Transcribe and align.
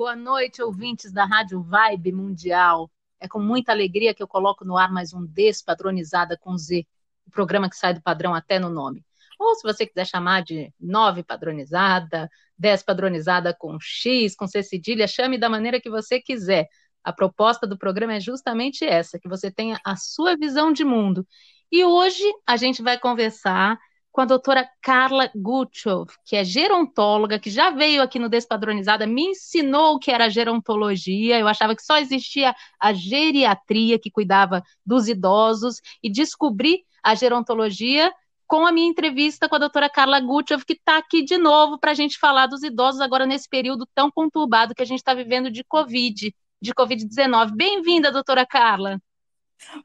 Boa 0.00 0.16
noite, 0.16 0.62
ouvintes 0.62 1.12
da 1.12 1.26
Rádio 1.26 1.60
Vibe 1.60 2.12
Mundial. 2.12 2.90
É 3.20 3.28
com 3.28 3.38
muita 3.38 3.70
alegria 3.70 4.14
que 4.14 4.22
eu 4.22 4.26
coloco 4.26 4.64
no 4.64 4.78
ar 4.78 4.90
mais 4.90 5.12
um 5.12 5.26
Despadronizada 5.26 6.38
com 6.38 6.56
Z, 6.56 6.86
o 7.26 7.30
programa 7.30 7.68
que 7.68 7.76
sai 7.76 7.92
do 7.92 8.00
padrão 8.00 8.34
até 8.34 8.58
no 8.58 8.70
nome. 8.70 9.04
Ou 9.38 9.54
se 9.54 9.62
você 9.62 9.86
quiser 9.86 10.06
chamar 10.06 10.42
de 10.42 10.72
nove 10.80 11.22
padronizada, 11.22 12.30
dez 12.58 12.82
padronizada 12.82 13.52
com 13.52 13.76
X, 13.78 14.34
com 14.34 14.46
C 14.46 14.62
cedilha, 14.62 15.06
chame 15.06 15.36
da 15.36 15.50
maneira 15.50 15.78
que 15.78 15.90
você 15.90 16.18
quiser. 16.18 16.66
A 17.04 17.12
proposta 17.12 17.66
do 17.66 17.76
programa 17.76 18.14
é 18.14 18.20
justamente 18.20 18.86
essa, 18.86 19.18
que 19.18 19.28
você 19.28 19.50
tenha 19.50 19.78
a 19.84 19.96
sua 19.96 20.34
visão 20.34 20.72
de 20.72 20.82
mundo. 20.82 21.28
E 21.70 21.84
hoje 21.84 22.24
a 22.46 22.56
gente 22.56 22.80
vai 22.80 22.98
conversar 22.98 23.78
com 24.12 24.20
a 24.20 24.24
doutora 24.24 24.68
Carla 24.82 25.30
Gutchow, 25.34 26.06
que 26.24 26.36
é 26.36 26.44
gerontóloga, 26.44 27.38
que 27.38 27.50
já 27.50 27.70
veio 27.70 28.02
aqui 28.02 28.18
no 28.18 28.28
Despadronizada, 28.28 29.06
me 29.06 29.26
ensinou 29.26 29.94
o 29.94 29.98
que 29.98 30.10
era 30.10 30.28
gerontologia. 30.28 31.38
Eu 31.38 31.46
achava 31.46 31.76
que 31.76 31.82
só 31.82 31.98
existia 31.98 32.54
a 32.78 32.92
geriatria, 32.92 33.98
que 33.98 34.10
cuidava 34.10 34.62
dos 34.84 35.08
idosos, 35.08 35.80
e 36.02 36.10
descobri 36.10 36.84
a 37.02 37.14
gerontologia 37.14 38.12
com 38.46 38.66
a 38.66 38.72
minha 38.72 38.88
entrevista 38.88 39.48
com 39.48 39.54
a 39.54 39.60
doutora 39.60 39.88
Carla 39.88 40.18
Gutchow, 40.18 40.58
que 40.66 40.72
está 40.72 40.98
aqui 40.98 41.22
de 41.22 41.38
novo 41.38 41.78
para 41.78 41.92
a 41.92 41.94
gente 41.94 42.18
falar 42.18 42.46
dos 42.46 42.64
idosos 42.64 43.00
agora 43.00 43.24
nesse 43.24 43.48
período 43.48 43.86
tão 43.94 44.10
conturbado 44.10 44.74
que 44.74 44.82
a 44.82 44.86
gente 44.86 44.98
está 44.98 45.14
vivendo 45.14 45.52
de 45.52 45.62
Covid, 45.62 46.34
de 46.60 46.74
Covid-19. 46.74 47.52
Bem-vinda, 47.54 48.10
doutora 48.10 48.44
Carla. 48.44 49.00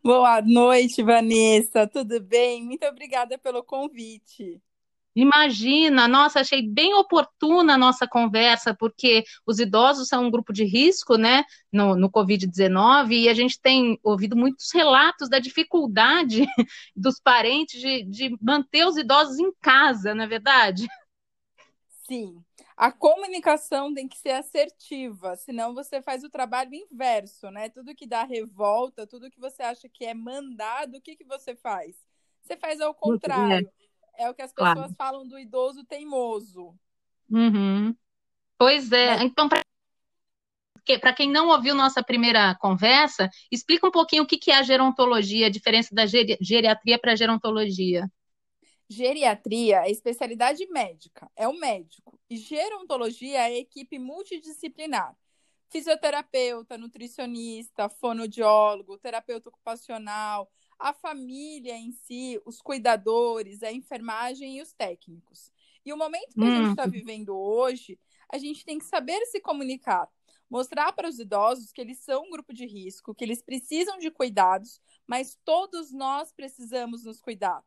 Boa 0.03 0.41
noite, 0.41 1.03
Vanessa. 1.03 1.87
Tudo 1.87 2.19
bem? 2.21 2.63
Muito 2.63 2.85
obrigada 2.85 3.37
pelo 3.37 3.63
convite. 3.63 4.61
Imagina, 5.15 6.09
nossa, 6.09 6.41
achei 6.41 6.61
bem 6.61 6.93
oportuna 6.93 7.75
a 7.75 7.77
nossa 7.77 8.05
conversa, 8.05 8.75
porque 8.75 9.23
os 9.45 9.59
idosos 9.59 10.09
são 10.09 10.25
um 10.25 10.31
grupo 10.31 10.51
de 10.51 10.65
risco, 10.65 11.15
né, 11.15 11.45
no, 11.71 11.95
no 11.95 12.11
Covid-19, 12.11 13.11
e 13.11 13.29
a 13.29 13.33
gente 13.33 13.57
tem 13.61 13.97
ouvido 14.03 14.35
muitos 14.35 14.73
relatos 14.73 15.29
da 15.29 15.39
dificuldade 15.39 16.45
dos 16.93 17.17
parentes 17.17 17.79
de, 17.79 18.03
de 18.03 18.37
manter 18.41 18.85
os 18.85 18.97
idosos 18.97 19.39
em 19.39 19.53
casa, 19.61 20.13
não 20.13 20.25
é 20.25 20.27
verdade? 20.27 20.85
Sim, 22.05 22.43
a 22.77 22.91
comunicação 22.91 23.93
tem 23.93 24.07
que 24.07 24.17
ser 24.17 24.31
assertiva, 24.31 25.35
senão 25.37 25.73
você 25.73 26.01
faz 26.01 26.23
o 26.23 26.29
trabalho 26.29 26.73
inverso, 26.73 27.49
né? 27.49 27.69
Tudo 27.69 27.95
que 27.95 28.05
dá 28.05 28.23
revolta, 28.23 29.07
tudo 29.07 29.31
que 29.31 29.39
você 29.39 29.63
acha 29.63 29.87
que 29.87 30.03
é 30.03 30.13
mandado, 30.13 30.97
o 30.97 31.01
que, 31.01 31.15
que 31.15 31.23
você 31.23 31.55
faz? 31.55 31.95
Você 32.41 32.57
faz 32.57 32.81
ao 32.81 32.93
contrário. 32.93 33.69
É, 34.17 34.29
o 34.29 34.33
que 34.33 34.41
as 34.41 34.53
pessoas 34.53 34.75
claro. 34.75 34.95
falam 34.97 35.27
do 35.27 35.39
idoso 35.39 35.83
teimoso. 35.83 36.73
Uhum. 37.29 37.95
Pois 38.57 38.91
é. 38.91 39.23
Então, 39.23 39.49
para 39.49 41.13
quem 41.13 41.29
não 41.29 41.49
ouviu 41.49 41.75
nossa 41.75 42.03
primeira 42.03 42.55
conversa, 42.55 43.29
explica 43.51 43.87
um 43.87 43.91
pouquinho 43.91 44.23
o 44.23 44.27
que, 44.27 44.37
que 44.37 44.51
é 44.51 44.57
a 44.57 44.63
gerontologia, 44.63 45.47
a 45.47 45.51
diferença 45.51 45.93
da 45.93 46.05
geriatria 46.05 46.99
para 46.99 47.13
a 47.13 47.15
gerontologia. 47.15 48.09
Geriatria 48.87 49.85
é 49.85 49.91
especialidade 49.91 50.65
médica, 50.67 51.29
é 51.35 51.47
o 51.47 51.59
médico. 51.59 52.19
E 52.29 52.37
gerontologia 52.37 53.39
é 53.39 53.45
a 53.45 53.57
equipe 53.57 53.97
multidisciplinar. 53.97 55.15
Fisioterapeuta, 55.69 56.77
nutricionista, 56.77 57.89
fonoaudiólogo, 57.89 58.97
terapeuta 58.97 59.49
ocupacional, 59.49 60.51
a 60.77 60.93
família 60.93 61.75
em 61.75 61.91
si, 61.91 62.39
os 62.45 62.61
cuidadores, 62.61 63.63
a 63.63 63.71
enfermagem 63.71 64.57
e 64.57 64.61
os 64.61 64.71
técnicos. 64.73 65.51
E 65.83 65.91
o 65.91 65.97
momento 65.97 66.33
que 66.33 66.43
a 66.43 66.55
gente 66.55 66.69
está 66.69 66.85
hum. 66.85 66.91
vivendo 66.91 67.35
hoje, 67.35 67.99
a 68.31 68.37
gente 68.37 68.63
tem 68.63 68.77
que 68.77 68.85
saber 68.85 69.19
se 69.25 69.39
comunicar, 69.39 70.07
mostrar 70.49 70.93
para 70.93 71.09
os 71.09 71.19
idosos 71.19 71.71
que 71.71 71.81
eles 71.81 71.99
são 71.99 72.23
um 72.23 72.31
grupo 72.31 72.53
de 72.53 72.65
risco, 72.65 73.15
que 73.15 73.23
eles 73.23 73.41
precisam 73.41 73.97
de 73.97 74.11
cuidados, 74.11 74.79
mas 75.07 75.37
todos 75.43 75.91
nós 75.91 76.31
precisamos 76.31 77.03
nos 77.03 77.19
cuidar. 77.19 77.63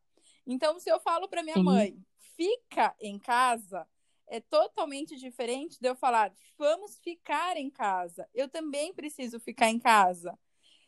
Então, 0.51 0.81
se 0.81 0.91
eu 0.91 0.99
falo 0.99 1.29
para 1.29 1.43
minha 1.43 1.57
Sim. 1.57 1.63
mãe, 1.63 2.03
fica 2.35 2.97
em 2.99 3.19
casa, 3.19 3.87
é 4.27 4.41
totalmente 4.41 5.15
diferente 5.15 5.79
de 5.79 5.87
eu 5.87 5.95
falar, 5.95 6.33
vamos 6.57 6.99
ficar 6.99 7.59
em 7.59 7.69
casa. 7.69 8.27
Eu 8.35 8.49
também 8.49 8.95
preciso 8.95 9.39
ficar 9.39 9.69
em 9.69 9.79
casa. 9.79 10.39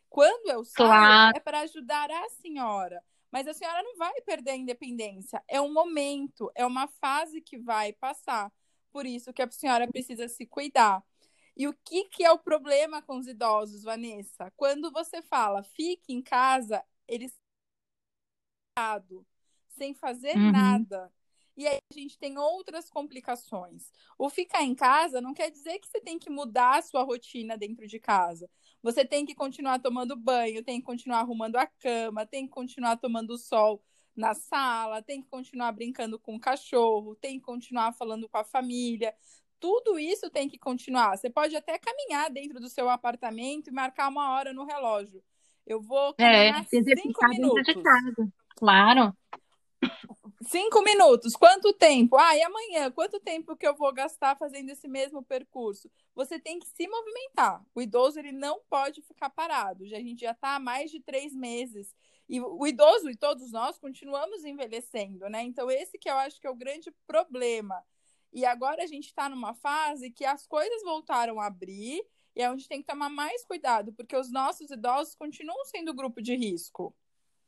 Quando 0.08 0.50
eu 0.50 0.64
saio, 0.64 0.86
claro. 0.88 1.36
é 1.36 1.40
para 1.40 1.60
ajudar 1.60 2.10
a 2.10 2.28
senhora. 2.30 3.04
Mas 3.30 3.46
a 3.46 3.52
senhora 3.52 3.82
não 3.82 3.96
vai 3.96 4.18
perder 4.22 4.52
a 4.52 4.56
independência. 4.56 5.44
É 5.46 5.60
um 5.60 5.72
momento, 5.72 6.50
é 6.54 6.64
uma 6.64 6.88
fase 6.88 7.42
que 7.42 7.58
vai 7.58 7.92
passar. 7.92 8.50
Por 8.90 9.04
isso 9.04 9.32
que 9.32 9.42
a 9.42 9.50
senhora 9.50 9.86
precisa 9.86 10.26
se 10.26 10.46
cuidar. 10.46 11.04
E 11.54 11.68
o 11.68 11.74
que, 11.84 12.04
que 12.06 12.24
é 12.24 12.32
o 12.32 12.38
problema 12.38 13.02
com 13.02 13.18
os 13.18 13.26
idosos, 13.26 13.82
Vanessa? 13.82 14.50
Quando 14.56 14.90
você 14.90 15.20
fala 15.20 15.62
fique 15.62 16.14
em 16.14 16.22
casa, 16.22 16.82
eles 17.06 17.38
sem 19.70 19.94
fazer 19.94 20.36
uhum. 20.36 20.52
nada. 20.52 21.12
E 21.56 21.66
aí 21.66 21.78
a 21.90 21.94
gente 21.94 22.18
tem 22.18 22.38
outras 22.38 22.88
complicações. 22.88 23.92
O 24.18 24.30
ficar 24.30 24.62
em 24.62 24.74
casa 24.74 25.20
não 25.20 25.34
quer 25.34 25.50
dizer 25.50 25.78
que 25.78 25.88
você 25.88 26.00
tem 26.00 26.18
que 26.18 26.30
mudar 26.30 26.78
a 26.78 26.82
sua 26.82 27.02
rotina 27.02 27.56
dentro 27.56 27.86
de 27.86 27.98
casa. 27.98 28.48
Você 28.82 29.04
tem 29.04 29.26
que 29.26 29.34
continuar 29.34 29.78
tomando 29.78 30.16
banho, 30.16 30.64
tem 30.64 30.80
que 30.80 30.86
continuar 30.86 31.18
arrumando 31.18 31.56
a 31.56 31.66
cama, 31.66 32.24
tem 32.24 32.46
que 32.46 32.52
continuar 32.52 32.96
tomando 32.96 33.36
sol 33.36 33.82
na 34.16 34.34
sala, 34.34 35.02
tem 35.02 35.22
que 35.22 35.28
continuar 35.28 35.72
brincando 35.72 36.18
com 36.18 36.36
o 36.36 36.40
cachorro, 36.40 37.14
tem 37.16 37.38
que 37.38 37.44
continuar 37.44 37.92
falando 37.92 38.28
com 38.28 38.38
a 38.38 38.44
família. 38.44 39.14
Tudo 39.58 39.98
isso 39.98 40.30
tem 40.30 40.48
que 40.48 40.58
continuar. 40.58 41.16
Você 41.16 41.28
pode 41.28 41.54
até 41.54 41.78
caminhar 41.78 42.30
dentro 42.30 42.58
do 42.58 42.70
seu 42.70 42.88
apartamento 42.88 43.68
e 43.68 43.72
marcar 43.72 44.08
uma 44.08 44.32
hora 44.32 44.54
no 44.54 44.64
relógio. 44.64 45.22
Eu 45.66 45.82
vou 45.82 46.14
é, 46.18 46.52
caminhar 46.52 46.62
é, 46.62 46.94
cinco 46.96 47.28
minutos. 47.28 47.74
Claro. 48.56 49.14
Cinco 50.46 50.82
minutos, 50.82 51.34
quanto 51.34 51.72
tempo? 51.72 52.16
Ah, 52.16 52.36
e 52.36 52.42
amanhã, 52.42 52.90
quanto 52.90 53.20
tempo 53.20 53.56
que 53.56 53.66
eu 53.66 53.76
vou 53.76 53.92
gastar 53.92 54.36
fazendo 54.36 54.70
esse 54.70 54.88
mesmo 54.88 55.22
percurso? 55.22 55.90
Você 56.14 56.38
tem 56.38 56.58
que 56.58 56.66
se 56.66 56.88
movimentar. 56.88 57.64
O 57.74 57.80
idoso 57.80 58.18
ele 58.18 58.32
não 58.32 58.60
pode 58.68 59.02
ficar 59.02 59.30
parado. 59.30 59.86
Já, 59.86 59.98
a 59.98 60.00
gente 60.00 60.20
já 60.22 60.32
está 60.32 60.56
há 60.56 60.58
mais 60.58 60.90
de 60.90 61.00
três 61.00 61.34
meses. 61.34 61.94
E 62.28 62.40
o 62.40 62.66
idoso 62.66 63.10
e 63.10 63.16
todos 63.16 63.52
nós 63.52 63.78
continuamos 63.78 64.44
envelhecendo, 64.44 65.28
né? 65.28 65.42
Então, 65.42 65.70
esse 65.70 65.98
que 65.98 66.08
eu 66.08 66.14
acho 66.14 66.40
que 66.40 66.46
é 66.46 66.50
o 66.50 66.56
grande 66.56 66.90
problema. 67.06 67.84
E 68.32 68.44
agora 68.44 68.82
a 68.82 68.86
gente 68.86 69.06
está 69.06 69.28
numa 69.28 69.54
fase 69.54 70.10
que 70.10 70.24
as 70.24 70.46
coisas 70.46 70.82
voltaram 70.82 71.40
a 71.40 71.46
abrir 71.46 72.02
e 72.34 72.42
é 72.42 72.50
onde 72.50 72.68
tem 72.68 72.80
que 72.80 72.86
tomar 72.86 73.08
mais 73.08 73.44
cuidado, 73.44 73.92
porque 73.92 74.16
os 74.16 74.30
nossos 74.30 74.70
idosos 74.70 75.14
continuam 75.14 75.64
sendo 75.64 75.92
grupo 75.92 76.22
de 76.22 76.34
risco. 76.36 76.94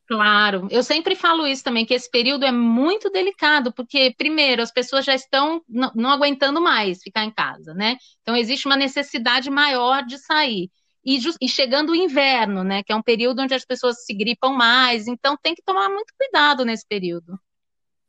Claro, 0.06 0.66
eu 0.70 0.82
sempre 0.82 1.14
falo 1.14 1.46
isso 1.46 1.62
também, 1.62 1.86
que 1.86 1.94
esse 1.94 2.10
período 2.10 2.44
é 2.44 2.52
muito 2.52 3.08
delicado, 3.08 3.72
porque, 3.72 4.12
primeiro, 4.18 4.60
as 4.60 4.72
pessoas 4.72 5.04
já 5.04 5.14
estão 5.14 5.62
não, 5.68 6.10
aguentando 6.10 6.60
mais 6.60 7.02
ficar 7.02 7.24
em 7.24 7.30
casa, 7.30 7.72
né? 7.72 7.96
Então, 8.20 8.36
existe 8.36 8.66
uma 8.66 8.76
necessidade 8.76 9.48
maior 9.48 10.04
de 10.04 10.18
sair. 10.18 10.70
E, 11.04 11.18
e, 11.40 11.48
chegando 11.48 11.90
o 11.90 11.96
inverno, 11.96 12.62
né? 12.62 12.82
Que 12.82 12.92
é 12.92 12.96
um 12.96 13.02
período 13.02 13.42
onde 13.42 13.54
as 13.54 13.64
pessoas 13.64 14.04
se 14.04 14.12
gripam 14.12 14.52
mais, 14.52 15.06
então 15.06 15.36
tem 15.40 15.54
que 15.54 15.62
tomar 15.62 15.88
muito 15.88 16.12
cuidado 16.18 16.64
nesse 16.64 16.86
período. 16.86 17.38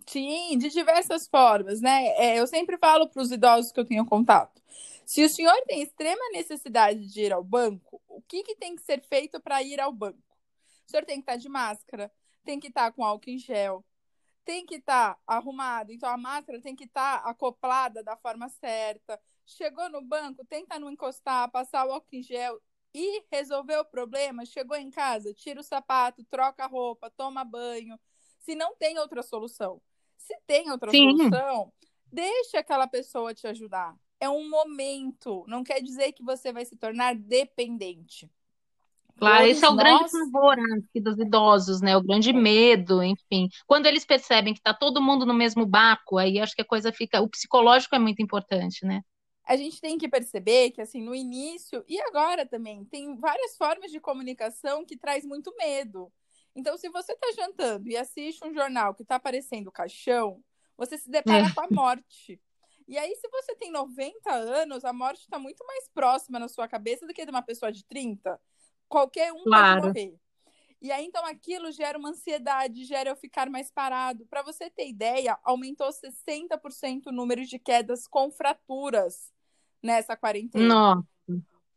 Sim, 0.06 0.58
de 0.58 0.70
diversas 0.70 1.28
formas, 1.28 1.80
né? 1.80 2.08
É, 2.18 2.40
eu 2.40 2.48
sempre 2.48 2.78
falo 2.78 3.08
para 3.08 3.22
os 3.22 3.32
idosos 3.32 3.72
que 3.72 3.80
eu 3.80 3.86
tenho 3.86 4.06
contato. 4.06 4.62
Se 5.06 5.24
o 5.24 5.30
senhor 5.30 5.56
tem 5.68 5.82
extrema 5.82 6.22
necessidade 6.32 7.06
de 7.12 7.22
ir 7.22 7.34
ao 7.34 7.44
banco, 7.44 8.02
o 8.08 8.22
que, 8.22 8.44
que 8.44 8.56
tem 8.56 8.76
que 8.76 8.82
ser 8.82 9.02
feito 9.02 9.40
para 9.42 9.62
ir 9.62 9.80
ao 9.80 9.92
banco? 9.92 10.23
O 10.88 10.92
senhor 10.92 11.06
tem 11.06 11.18
que 11.18 11.22
estar 11.22 11.34
tá 11.34 11.38
de 11.38 11.50
máscara, 11.50 12.12
tem 12.44 12.60
que 12.60 12.68
estar 12.68 12.86
tá 12.86 12.92
com 12.92 13.04
álcool 13.04 13.30
em 13.30 13.38
gel, 13.38 13.84
tem 14.44 14.66
que 14.66 14.76
estar 14.76 15.16
tá 15.16 15.22
arrumado. 15.26 15.92
Então 15.92 16.10
a 16.10 16.18
máscara 16.18 16.62
tem 16.62 16.76
que 16.76 16.86
estar 16.86 17.18
acoplada 17.18 18.04
da 18.04 18.16
forma 18.18 18.50
certa. 18.50 19.20
Chegou 19.46 19.90
no 19.90 20.02
banco, 20.02 20.46
tenta 20.46 20.80
não 20.80 20.92
encostar, 20.92 21.50
passar 21.52 21.86
o 21.86 21.92
álcool 21.92 22.16
em 22.16 22.24
gel 22.24 22.62
e 22.94 23.24
resolver 23.32 23.78
o 23.78 23.86
problema. 23.86 24.46
Chegou 24.46 24.78
em 24.78 24.90
casa, 24.90 25.34
tira 25.34 25.60
o 25.60 25.64
sapato, 25.64 26.24
troca 26.26 26.64
a 26.64 26.68
roupa, 26.68 27.10
toma 27.10 27.44
banho. 27.44 28.00
Se 28.40 28.56
não 28.56 28.76
tem 28.76 28.98
outra 29.00 29.24
solução. 29.24 29.82
Se 30.18 30.38
tem 30.46 30.70
outra 30.70 30.92
Sim. 30.92 31.18
solução, 31.18 31.74
deixa 32.12 32.60
aquela 32.60 32.88
pessoa 32.88 33.34
te 33.34 33.48
ajudar. 33.48 33.96
É 34.20 34.30
um 34.30 34.50
momento, 34.50 35.44
não 35.48 35.64
quer 35.64 35.82
dizer 35.82 36.14
que 36.14 36.24
você 36.24 36.54
vai 36.54 36.64
se 36.64 36.78
tornar 36.78 37.14
dependente. 37.14 38.32
Claro, 39.18 39.46
esse 39.46 39.64
é 39.64 39.70
o 39.70 39.76
grande 39.76 40.10
favor 40.10 40.58
né, 40.58 40.82
dos 40.96 41.18
idosos, 41.18 41.82
né? 41.82 41.96
O 41.96 42.02
grande 42.02 42.34
medo, 42.34 43.02
enfim. 43.04 43.48
Quando 43.66 43.86
eles 43.86 44.06
percebem 44.06 44.54
que 44.54 44.60
está 44.60 44.74
todo 44.74 45.02
mundo 45.02 45.26
no 45.26 45.34
mesmo 45.34 45.66
barco, 45.66 46.18
aí 46.18 46.40
acho 46.40 46.56
que 46.56 46.62
a 46.62 46.66
coisa 46.66 46.92
fica. 46.92 47.22
O 47.22 47.30
psicológico 47.30 47.96
é 47.96 48.00
muito 48.00 48.22
importante, 48.22 48.86
né? 48.86 49.02
A 49.46 49.56
gente 49.56 49.80
tem 49.80 49.98
que 49.98 50.08
perceber 50.08 50.72
que, 50.72 50.82
assim, 50.82 51.02
no 51.02 51.14
início 51.14 51.84
e 51.88 52.00
agora 52.02 52.46
também, 52.46 52.86
tem 52.86 53.16
várias 53.18 53.58
formas 53.58 53.92
de 53.92 54.00
comunicação 54.00 54.86
que 54.86 54.98
traz 54.98 55.26
muito 55.26 55.54
medo. 55.58 56.12
Então, 56.56 56.78
se 56.78 56.90
você 56.90 57.14
está 57.14 57.32
jantando 57.32 57.90
e 57.90 57.98
assiste 57.98 58.46
um 58.46 58.54
jornal 58.54 58.94
que 58.94 59.04
está 59.04 59.16
aparecendo 59.16 59.72
caixão, 59.72 60.42
você 60.78 60.98
se 60.98 61.10
depara 61.10 61.48
é. 61.48 61.54
com 61.54 61.62
a 61.62 61.68
morte. 61.72 62.40
E 62.88 62.98
aí, 62.98 63.16
se 63.16 63.28
você 63.30 63.56
tem 63.56 63.72
90 63.72 64.32
anos, 64.32 64.86
a 64.86 64.94
morte 64.94 65.22
está 65.22 65.40
muito 65.40 65.66
mais 65.66 65.88
próxima 65.90 66.40
na 66.40 66.48
sua 66.48 66.68
cabeça 66.68 67.06
do 67.08 67.14
que 67.14 67.26
de 67.26 67.32
uma 67.32 67.42
pessoa 67.42 67.72
de 67.72 67.86
30. 67.86 68.40
Qualquer 68.88 69.32
um 69.34 69.44
claro. 69.44 69.82
pode 69.82 69.88
morrer. 69.88 70.20
E 70.82 70.92
aí, 70.92 71.06
então, 71.06 71.26
aquilo 71.26 71.72
gera 71.72 71.98
uma 71.98 72.10
ansiedade, 72.10 72.84
gera 72.84 73.10
eu 73.10 73.16
ficar 73.16 73.50
mais 73.50 73.72
parado. 73.72 74.26
Para 74.26 74.44
você 74.44 74.70
ter 74.70 74.90
ideia, 74.90 75.40
aumentou 75.44 75.88
60% 75.90 77.08
o 77.08 77.12
número 77.12 77.46
de 77.46 77.58
quedas 77.58 78.06
com 78.06 78.30
fraturas 78.30 79.32
nessa 79.82 80.18
quarentena. 80.18 80.68
Nossa. 80.68 81.08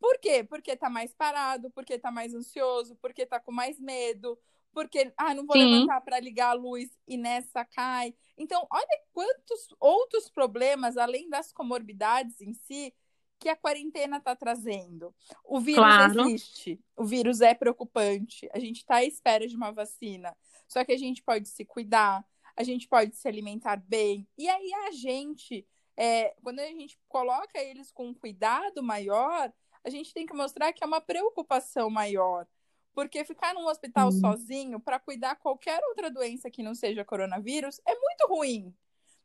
Por 0.01 0.19
quê? 0.19 0.45
Porque 0.45 0.77
tá 0.77 0.91
mais 0.91 1.15
parado, 1.15 1.71
porque 1.71 1.99
tá 1.99 2.11
mais 2.11 2.35
ansioso, 2.35 2.97
porque 2.97 3.25
tá 3.25 3.41
com 3.41 3.53
mais 3.53 3.81
medo, 3.81 4.39
porque 4.73 5.13
ah, 5.17 5.35
não 5.35 5.47
vou 5.47 5.57
Sim. 5.57 5.65
levantar 5.65 6.01
para 6.01 6.21
ligar 6.21 6.51
a 6.51 6.55
luz 6.55 6.91
e 7.07 7.17
nessa 7.17 7.65
cai. 7.65 8.15
Então, 8.37 8.67
olha 8.71 9.01
quantos 9.13 9.69
outros 9.81 10.29
problemas, 10.29 10.97
além 10.97 11.29
das 11.29 11.53
comorbidades 11.53 12.41
em 12.41 12.53
si, 12.53 12.93
que 13.39 13.49
a 13.49 13.57
quarentena 13.57 14.17
está 14.19 14.35
trazendo. 14.35 15.15
O 15.45 15.61
vírus 15.61 15.79
claro. 15.79 16.21
existe, 16.29 16.81
o 16.97 17.05
vírus 17.05 17.41
é 17.41 17.55
preocupante, 17.55 18.49
a 18.53 18.59
gente 18.59 18.79
está 18.79 18.97
à 18.97 19.05
espera 19.05 19.47
de 19.47 19.57
uma 19.57 19.73
vacina. 19.73 20.37
Só 20.69 20.85
que 20.85 20.93
a 20.93 20.99
gente 20.99 21.23
pode 21.23 21.49
se 21.49 21.65
cuidar, 21.65 22.25
a 22.57 22.63
gente 22.63 22.89
pode 22.89 23.15
se 23.15 23.29
alimentar 23.29 23.77
bem. 23.77 24.27
E 24.37 24.49
aí 24.49 24.73
a 24.89 24.91
gente, 24.91 25.67
é, 25.97 26.35
quando 26.43 26.61
a 26.61 26.67
gente 26.67 26.99
coloca 27.09 27.59
eles 27.59 27.91
com 27.93 28.09
um 28.09 28.15
cuidado 28.15 28.83
maior, 28.83 29.53
a 29.85 29.91
gente 29.91 30.13
tem 30.13 30.27
que 30.27 30.35
mostrar 30.35 30.73
que 30.73 30.83
é 30.83 30.87
uma 30.87 31.01
preocupação 31.01 31.91
maior. 31.91 32.47
Porque 32.93 33.25
ficar 33.27 33.53
num 33.53 33.67
hospital 33.67 34.07
uhum. 34.07 34.21
sozinho 34.21 34.81
para 34.81 34.99
cuidar 34.99 35.37
qualquer 35.37 35.81
outra 35.85 36.11
doença 36.11 36.51
que 36.51 36.63
não 36.63 36.75
seja 36.75 37.05
coronavírus 37.05 37.79
é 37.87 37.95
muito 37.95 38.27
ruim, 38.27 38.75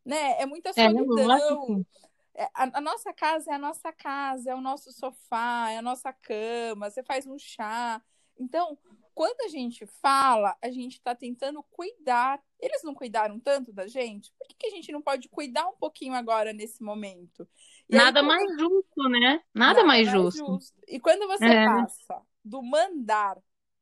né? 0.05 0.41
É 0.41 0.45
muita 0.45 0.71
é, 0.71 0.73
solidão. 0.73 1.79
É, 1.79 2.10
a, 2.35 2.77
a, 2.77 2.81
nossa 2.81 3.13
casa 3.13 3.51
é 3.51 3.55
a 3.55 3.59
nossa 3.59 3.91
casa, 3.91 4.51
é 4.51 4.55
o 4.55 4.61
nosso 4.61 4.91
sofá, 4.91 5.69
é 5.71 5.77
a 5.77 5.81
nossa 5.81 6.13
cama, 6.13 6.89
você 6.89 7.03
faz 7.03 7.27
um 7.27 7.37
chá. 7.37 8.01
Então, 8.39 8.77
quando 9.13 9.41
a 9.41 9.47
gente 9.47 9.85
fala, 9.85 10.57
a 10.61 10.71
gente 10.71 10.93
está 10.93 11.13
tentando 11.13 11.61
cuidar. 11.63 12.41
Eles 12.59 12.83
não 12.83 12.95
cuidaram 12.95 13.39
tanto 13.39 13.73
da 13.73 13.87
gente? 13.87 14.31
Por 14.37 14.47
que, 14.47 14.55
que, 14.55 14.67
a 14.67 14.69
gente 14.69 14.91
não 14.91 15.01
pode 15.01 15.27
cuidar 15.29 15.67
um 15.67 15.75
pouquinho 15.75 16.13
agora 16.13 16.53
nesse 16.53 16.81
momento? 16.81 17.47
E 17.89 17.95
Nada 17.95 18.21
aí, 18.21 18.25
mais 18.25 18.49
justo, 18.57 19.09
né? 19.09 19.43
Nada, 19.53 19.73
Nada 19.75 19.83
mais, 19.83 20.07
mais 20.07 20.09
justo. 20.09 20.45
justo. 20.45 20.81
E 20.87 20.99
quando 20.99 21.27
você 21.27 21.45
é. 21.45 21.65
passa 21.65 22.21
do 22.43 22.63
mandar 22.63 23.37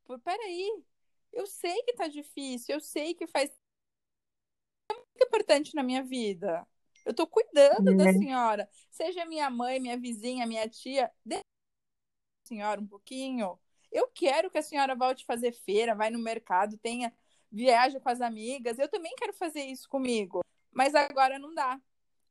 Tipo, 0.10 0.20
peraí, 0.20 0.84
eu 1.32 1.46
sei 1.46 1.84
que 1.84 1.94
tá 1.94 2.08
difícil, 2.08 2.74
eu 2.76 2.82
sei 2.82 3.14
que 3.14 3.28
faz. 3.28 3.52
É 4.92 4.96
muito 4.96 5.24
importante 5.24 5.76
na 5.76 5.84
minha 5.84 6.04
vida. 6.04 6.66
Eu 7.10 7.14
tô 7.16 7.26
cuidando 7.26 7.98
da 7.98 8.04
uhum. 8.04 8.20
senhora. 8.20 8.70
Seja 8.92 9.26
minha 9.26 9.50
mãe, 9.50 9.80
minha 9.80 9.98
vizinha, 9.98 10.46
minha 10.46 10.70
tia. 10.70 11.12
Deixa 11.26 11.44
a 12.46 12.48
senhora 12.48 12.80
um 12.80 12.86
pouquinho. 12.86 13.60
Eu 13.92 14.08
quero 14.10 14.52
que 14.52 14.60
a 14.60 14.62
senhora 14.62 14.96
volte 14.96 15.24
a 15.24 15.26
fazer 15.26 15.52
feira, 15.52 15.96
vai 15.96 16.12
no 16.12 16.20
mercado, 16.20 16.78
tenha 16.78 17.12
viaja 17.52 18.00
com 18.00 18.10
as 18.10 18.22
amigas. 18.22 18.78
Eu 18.78 18.88
também 18.88 19.16
quero 19.16 19.34
fazer 19.34 19.64
isso 19.64 19.90
comigo. 19.90 20.42
Mas 20.72 20.94
agora 20.94 21.40
não 21.40 21.52
dá. 21.52 21.82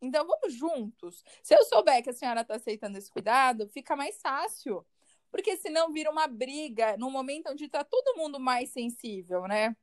Então 0.01 0.25
vamos 0.25 0.55
juntos. 0.55 1.25
Se 1.43 1.57
eu 1.57 1.65
souber 1.65 2.01
que 2.01 2.11
a 2.11 2.13
senhora 2.13 2.43
está 2.43 2.55
aceitando 2.55 2.97
esse 2.97 3.11
cuidado, 3.11 3.69
fica 3.69 3.97
mais 3.97 4.21
fácil 4.21 4.87
porque 5.29 5.57
senão 5.57 5.93
vira 5.93 6.09
uma 6.09 6.27
briga 6.27 6.97
no 6.97 7.11
momento 7.11 7.51
onde 7.51 7.65
está 7.65 7.85
todo 7.85 8.17
mundo 8.17 8.39
mais 8.41 8.71
sensível, 8.71 9.43
né? 9.43 9.77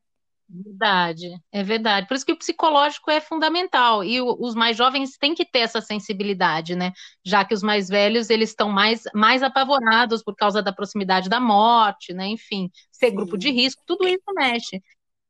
Verdade, 0.48 1.42
é 1.52 1.64
verdade. 1.64 2.08
Por 2.08 2.16
isso 2.16 2.26
que 2.26 2.32
o 2.32 2.38
psicológico 2.38 3.10
é 3.10 3.20
fundamental 3.20 4.04
e 4.04 4.22
o, 4.22 4.38
os 4.40 4.54
mais 4.54 4.78
jovens 4.78 5.18
têm 5.18 5.34
que 5.34 5.44
ter 5.44 5.60
essa 5.60 5.82
sensibilidade, 5.82 6.76
né? 6.76 6.92
Já 7.26 7.44
que 7.44 7.54
os 7.54 7.64
mais 7.64 7.90
velhos 7.90 8.30
eles 8.30 8.50
estão 8.50 8.70
mais, 8.70 9.04
mais 9.14 9.42
apavorados 9.42 10.24
por 10.24 10.36
causa 10.36 10.62
da 10.62 10.72
proximidade 10.72 11.30
da 11.30 11.40
morte, 11.40 12.14
né? 12.14 12.28
Enfim, 12.28 12.70
ser 12.92 13.10
Sim. 13.10 13.16
grupo 13.16 13.38
de 13.38 13.50
risco, 13.50 13.82
tudo 13.88 14.08
isso 14.08 14.24
mexe. 14.36 14.82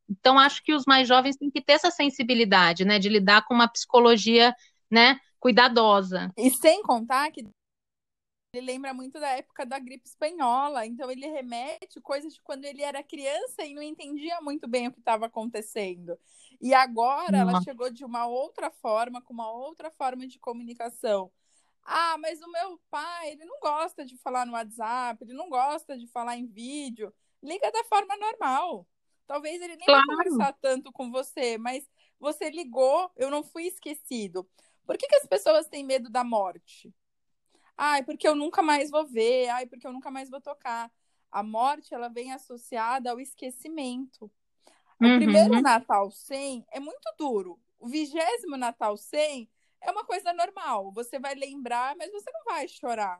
Então 0.09 0.37
acho 0.37 0.61
que 0.63 0.73
os 0.73 0.85
mais 0.85 1.07
jovens 1.07 1.37
têm 1.37 1.49
que 1.49 1.61
ter 1.61 1.73
essa 1.73 1.91
sensibilidade, 1.91 2.83
né? 2.83 2.99
De 2.99 3.07
lidar 3.07 3.45
com 3.45 3.53
uma 3.53 3.69
psicologia, 3.69 4.53
né? 4.91 5.17
Cuidadosa. 5.39 6.29
E 6.37 6.49
sem 6.51 6.81
contar 6.81 7.31
que 7.31 7.45
ele 8.55 8.65
lembra 8.65 8.93
muito 8.93 9.19
da 9.19 9.29
época 9.29 9.65
da 9.65 9.77
gripe 9.77 10.07
espanhola, 10.07 10.85
então 10.85 11.11
ele 11.11 11.27
remete 11.27 11.99
coisas 12.01 12.33
de 12.33 12.41
quando 12.41 12.65
ele 12.65 12.81
era 12.81 13.03
criança 13.03 13.63
e 13.63 13.73
não 13.73 13.81
entendia 13.81 14.39
muito 14.41 14.67
bem 14.67 14.87
o 14.87 14.91
que 14.91 14.99
estava 14.99 15.25
acontecendo. 15.25 16.17
E 16.61 16.73
agora 16.73 17.37
ela 17.37 17.61
chegou 17.61 17.89
de 17.89 18.05
uma 18.05 18.27
outra 18.27 18.71
forma, 18.71 19.21
com 19.21 19.33
uma 19.33 19.51
outra 19.51 19.91
forma 19.91 20.25
de 20.25 20.39
comunicação. 20.39 21.31
Ah, 21.83 22.17
mas 22.17 22.41
o 22.41 22.51
meu 22.51 22.79
pai, 22.89 23.31
ele 23.31 23.45
não 23.45 23.59
gosta 23.59 24.03
de 24.05 24.17
falar 24.17 24.45
no 24.45 24.53
WhatsApp, 24.53 25.23
ele 25.23 25.33
não 25.33 25.49
gosta 25.49 25.97
de 25.97 26.07
falar 26.07 26.35
em 26.37 26.47
vídeo. 26.47 27.13
Liga 27.43 27.71
da 27.71 27.83
forma 27.83 28.17
normal. 28.17 28.87
Talvez 29.27 29.61
ele 29.61 29.75
nem 29.75 29.85
claro. 29.85 30.05
vai 30.05 30.17
conversar 30.17 30.53
tanto 30.61 30.91
com 30.91 31.11
você, 31.11 31.57
mas 31.57 31.87
você 32.19 32.49
ligou, 32.49 33.11
eu 33.15 33.29
não 33.29 33.43
fui 33.43 33.63
esquecido. 33.65 34.47
Por 34.85 34.97
que, 34.97 35.07
que 35.07 35.15
as 35.15 35.27
pessoas 35.27 35.67
têm 35.67 35.83
medo 35.83 36.09
da 36.09 36.23
morte? 36.23 36.93
Ai, 37.77 38.03
porque 38.03 38.27
eu 38.27 38.35
nunca 38.35 38.61
mais 38.61 38.89
vou 38.89 39.05
ver, 39.05 39.49
ai, 39.49 39.65
porque 39.65 39.85
eu 39.85 39.93
nunca 39.93 40.09
mais 40.09 40.29
vou 40.29 40.39
tocar. 40.39 40.91
A 41.31 41.43
morte, 41.43 41.93
ela 41.93 42.07
vem 42.07 42.31
associada 42.31 43.11
ao 43.11 43.19
esquecimento. 43.19 44.31
O 44.99 45.05
uhum. 45.05 45.17
primeiro 45.17 45.61
Natal 45.61 46.09
sem 46.09 46.65
é 46.71 46.79
muito 46.79 47.13
duro. 47.17 47.59
O 47.77 47.87
vigésimo 47.87 48.55
Natal 48.55 48.95
sem 48.95 49.49
é 49.81 49.91
uma 49.91 50.05
coisa 50.05 50.31
normal. 50.33 50.91
Você 50.93 51.19
vai 51.19 51.35
lembrar, 51.35 51.95
mas 51.97 52.11
você 52.11 52.31
não 52.31 52.43
vai 52.45 52.67
chorar. 52.67 53.19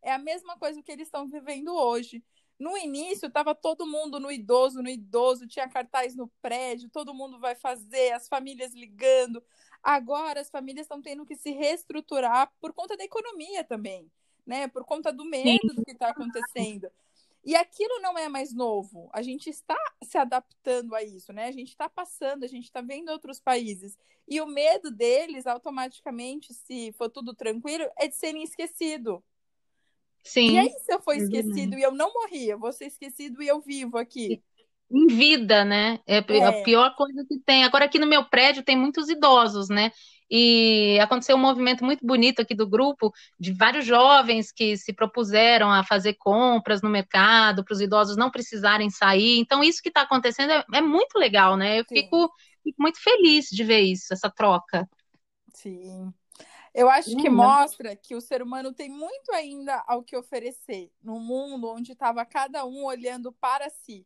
É 0.00 0.12
a 0.12 0.18
mesma 0.18 0.56
coisa 0.56 0.82
que 0.82 0.92
eles 0.92 1.08
estão 1.08 1.26
vivendo 1.26 1.74
hoje. 1.74 2.22
No 2.58 2.76
início, 2.78 3.26
estava 3.26 3.54
todo 3.54 3.86
mundo 3.86 4.18
no 4.18 4.30
idoso, 4.30 4.82
no 4.82 4.88
idoso, 4.88 5.46
tinha 5.46 5.68
cartaz 5.68 6.16
no 6.16 6.28
prédio, 6.40 6.88
todo 6.88 7.12
mundo 7.12 7.38
vai 7.38 7.54
fazer, 7.54 8.12
as 8.12 8.28
famílias 8.28 8.72
ligando. 8.72 9.42
Agora 9.86 10.40
as 10.40 10.50
famílias 10.50 10.86
estão 10.86 11.00
tendo 11.00 11.24
que 11.24 11.36
se 11.36 11.52
reestruturar 11.52 12.52
por 12.60 12.72
conta 12.72 12.96
da 12.96 13.04
economia 13.04 13.62
também, 13.62 14.10
né? 14.44 14.66
Por 14.66 14.84
conta 14.84 15.12
do 15.12 15.24
medo 15.24 15.68
do 15.76 15.84
que 15.84 15.92
está 15.92 16.08
acontecendo. 16.08 16.90
E 17.44 17.54
aquilo 17.54 18.00
não 18.00 18.18
é 18.18 18.28
mais 18.28 18.52
novo. 18.52 19.08
A 19.12 19.22
gente 19.22 19.48
está 19.48 19.78
se 20.02 20.18
adaptando 20.18 20.92
a 20.92 21.04
isso, 21.04 21.32
né? 21.32 21.46
A 21.46 21.52
gente 21.52 21.68
está 21.68 21.88
passando, 21.88 22.42
a 22.42 22.48
gente 22.48 22.64
está 22.64 22.80
vendo 22.80 23.10
outros 23.10 23.38
países. 23.38 23.96
E 24.26 24.40
o 24.40 24.46
medo 24.48 24.90
deles, 24.90 25.46
automaticamente, 25.46 26.52
se 26.52 26.90
for 26.98 27.08
tudo 27.08 27.32
tranquilo, 27.32 27.88
é 27.96 28.08
de 28.08 28.16
serem 28.16 28.42
esquecidos. 28.42 29.20
Sim. 30.24 30.54
E 30.54 30.58
aí, 30.58 30.70
se 30.80 30.92
eu 30.92 31.00
for 31.00 31.14
esquecido 31.14 31.78
e 31.78 31.82
eu 31.82 31.92
não 31.92 32.12
morri, 32.12 32.48
eu 32.48 32.58
vou 32.58 32.72
ser 32.72 32.86
esquecido 32.86 33.40
e 33.40 33.46
eu 33.46 33.60
vivo 33.60 33.96
aqui 33.96 34.42
em 34.90 35.06
vida, 35.06 35.64
né? 35.64 35.98
É, 36.06 36.18
é, 36.18 36.46
a 36.46 36.62
pior 36.62 36.94
coisa 36.94 37.24
que 37.28 37.38
tem. 37.40 37.64
Agora, 37.64 37.84
aqui 37.84 37.98
no 37.98 38.06
meu 38.06 38.24
prédio 38.24 38.62
tem 38.62 38.76
muitos 38.76 39.08
idosos, 39.08 39.68
né? 39.68 39.90
E 40.30 40.98
aconteceu 41.00 41.36
um 41.36 41.40
movimento 41.40 41.84
muito 41.84 42.04
bonito 42.04 42.42
aqui 42.42 42.54
do 42.54 42.68
grupo, 42.68 43.12
de 43.38 43.52
vários 43.52 43.84
jovens 43.84 44.50
que 44.50 44.76
se 44.76 44.92
propuseram 44.92 45.70
a 45.70 45.84
fazer 45.84 46.14
compras 46.14 46.82
no 46.82 46.90
mercado, 46.90 47.64
para 47.64 47.72
os 47.72 47.80
idosos 47.80 48.16
não 48.16 48.30
precisarem 48.30 48.90
sair. 48.90 49.38
Então, 49.38 49.62
isso 49.62 49.82
que 49.82 49.88
está 49.88 50.02
acontecendo 50.02 50.52
é, 50.52 50.64
é, 50.74 50.80
muito 50.80 51.16
legal, 51.16 51.56
né? 51.56 51.78
Eu 51.78 51.84
fico, 51.84 52.28
fico, 52.62 52.82
muito 52.82 53.00
feliz 53.00 53.46
de 53.46 53.62
ver 53.62 53.80
isso, 53.80 54.12
essa 54.12 54.28
troca. 54.28 54.88
Sim. 55.54 56.12
Eu 56.74 56.90
acho 56.90 57.16
que 57.16 57.30
mostra 57.30 57.96
que 57.96 58.14
o 58.14 58.20
ser 58.20 58.42
humano 58.42 58.72
tem 58.72 58.90
muito 58.90 59.32
ainda 59.32 59.82
ao 59.86 60.02
que 60.02 60.14
oferecer 60.14 60.90
no 61.02 61.18
mundo 61.18 61.68
onde 61.68 61.92
estava 61.92 62.22
cada 62.26 62.66
um 62.66 62.84
olhando 62.84 63.32
para 63.32 63.70
si. 63.70 64.04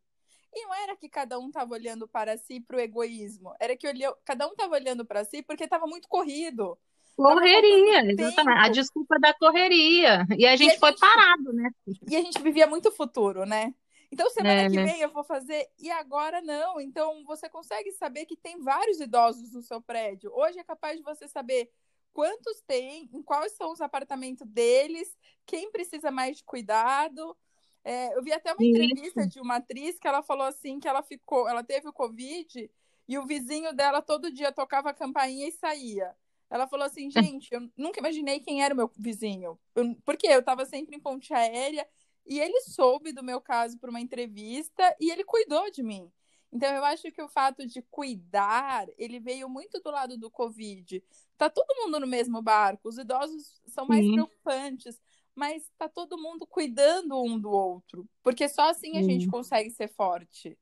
E 0.52 0.64
não 0.64 0.74
era 0.74 0.96
que 0.96 1.08
cada 1.08 1.38
um 1.38 1.48
estava 1.48 1.72
olhando 1.74 2.08
para 2.08 2.36
si 2.36 2.60
para 2.60 2.76
o 2.76 2.80
egoísmo, 2.80 3.54
era 3.60 3.76
que 3.76 3.86
olhou, 3.86 4.16
cada 4.24 4.46
um 4.46 4.50
estava 4.50 4.74
olhando 4.74 5.04
para 5.04 5.24
si 5.24 5.42
porque 5.42 5.64
estava 5.64 5.86
muito 5.86 6.08
corrido. 6.08 6.76
Correria, 7.16 8.12
exatamente. 8.12 8.58
A 8.58 8.68
desculpa 8.68 9.18
da 9.20 9.34
correria. 9.34 10.26
E 10.36 10.46
a 10.46 10.56
gente 10.56 10.72
e 10.72 10.76
a 10.76 10.78
foi 10.78 10.90
gente, 10.90 11.00
parado, 11.00 11.52
né? 11.52 11.70
E 12.08 12.16
a 12.16 12.22
gente 12.22 12.40
vivia 12.42 12.66
muito 12.66 12.90
futuro, 12.90 13.44
né? 13.44 13.74
Então, 14.12 14.28
semana 14.30 14.62
é. 14.62 14.68
que 14.68 14.82
vem 14.82 15.00
eu 15.00 15.10
vou 15.10 15.22
fazer, 15.22 15.68
e 15.78 15.90
agora 15.90 16.40
não. 16.40 16.80
Então, 16.80 17.22
você 17.24 17.48
consegue 17.48 17.92
saber 17.92 18.26
que 18.26 18.36
tem 18.36 18.60
vários 18.60 19.00
idosos 19.00 19.52
no 19.52 19.62
seu 19.62 19.80
prédio. 19.80 20.32
Hoje 20.34 20.58
é 20.58 20.64
capaz 20.64 20.96
de 20.96 21.04
você 21.04 21.28
saber 21.28 21.70
quantos 22.12 22.60
tem, 22.62 23.08
em 23.12 23.22
quais 23.22 23.52
são 23.52 23.70
os 23.70 23.80
apartamentos 23.80 24.46
deles, 24.48 25.16
quem 25.46 25.70
precisa 25.70 26.10
mais 26.10 26.38
de 26.38 26.44
cuidado. 26.44 27.36
É, 27.82 28.16
eu 28.16 28.22
vi 28.22 28.32
até 28.32 28.52
uma 28.52 28.64
entrevista 28.64 29.26
de 29.26 29.40
uma 29.40 29.56
atriz 29.56 29.98
que 29.98 30.06
ela 30.06 30.22
falou 30.22 30.46
assim 30.46 30.78
que 30.78 30.88
ela 30.88 31.02
ficou, 31.02 31.48
ela 31.48 31.64
teve 31.64 31.88
o 31.88 31.92
Covid 31.92 32.70
e 33.08 33.18
o 33.18 33.26
vizinho 33.26 33.72
dela 33.72 34.02
todo 34.02 34.30
dia 34.30 34.52
tocava 34.52 34.90
a 34.90 34.94
campainha 34.94 35.48
e 35.48 35.52
saía. 35.52 36.14
Ela 36.50 36.66
falou 36.66 36.84
assim, 36.84 37.08
é. 37.14 37.22
gente, 37.22 37.48
eu 37.52 37.68
nunca 37.76 38.00
imaginei 38.00 38.40
quem 38.40 38.62
era 38.62 38.74
o 38.74 38.76
meu 38.76 38.90
vizinho. 38.96 39.58
Eu, 39.74 39.96
porque 40.04 40.26
eu 40.26 40.40
estava 40.40 40.66
sempre 40.66 40.96
em 40.96 41.00
ponte 41.00 41.32
aérea 41.32 41.86
e 42.26 42.38
ele 42.38 42.60
soube 42.62 43.12
do 43.12 43.22
meu 43.22 43.40
caso 43.40 43.78
por 43.78 43.88
uma 43.88 44.00
entrevista 44.00 44.94
e 45.00 45.10
ele 45.10 45.24
cuidou 45.24 45.70
de 45.70 45.82
mim. 45.82 46.10
Então, 46.52 46.74
eu 46.74 46.84
acho 46.84 47.10
que 47.12 47.22
o 47.22 47.28
fato 47.28 47.64
de 47.64 47.80
cuidar, 47.82 48.88
ele 48.98 49.20
veio 49.20 49.48
muito 49.48 49.80
do 49.80 49.90
lado 49.90 50.18
do 50.18 50.28
Covid. 50.28 51.02
Tá 51.38 51.48
todo 51.48 51.76
mundo 51.76 52.00
no 52.00 52.06
mesmo 52.06 52.42
barco, 52.42 52.88
os 52.88 52.98
idosos 52.98 53.60
são 53.68 53.86
mais 53.86 54.04
Sim. 54.04 54.12
preocupantes, 54.12 55.00
mas 55.40 55.62
tá 55.78 55.88
todo 55.88 56.18
mundo 56.20 56.46
cuidando 56.46 57.18
um 57.24 57.40
do 57.40 57.50
outro, 57.50 58.06
porque 58.22 58.46
só 58.46 58.68
assim 58.68 58.98
a 58.98 59.02
Sim. 59.02 59.08
gente 59.12 59.26
consegue 59.26 59.70
ser 59.70 59.88
forte. 59.88 60.58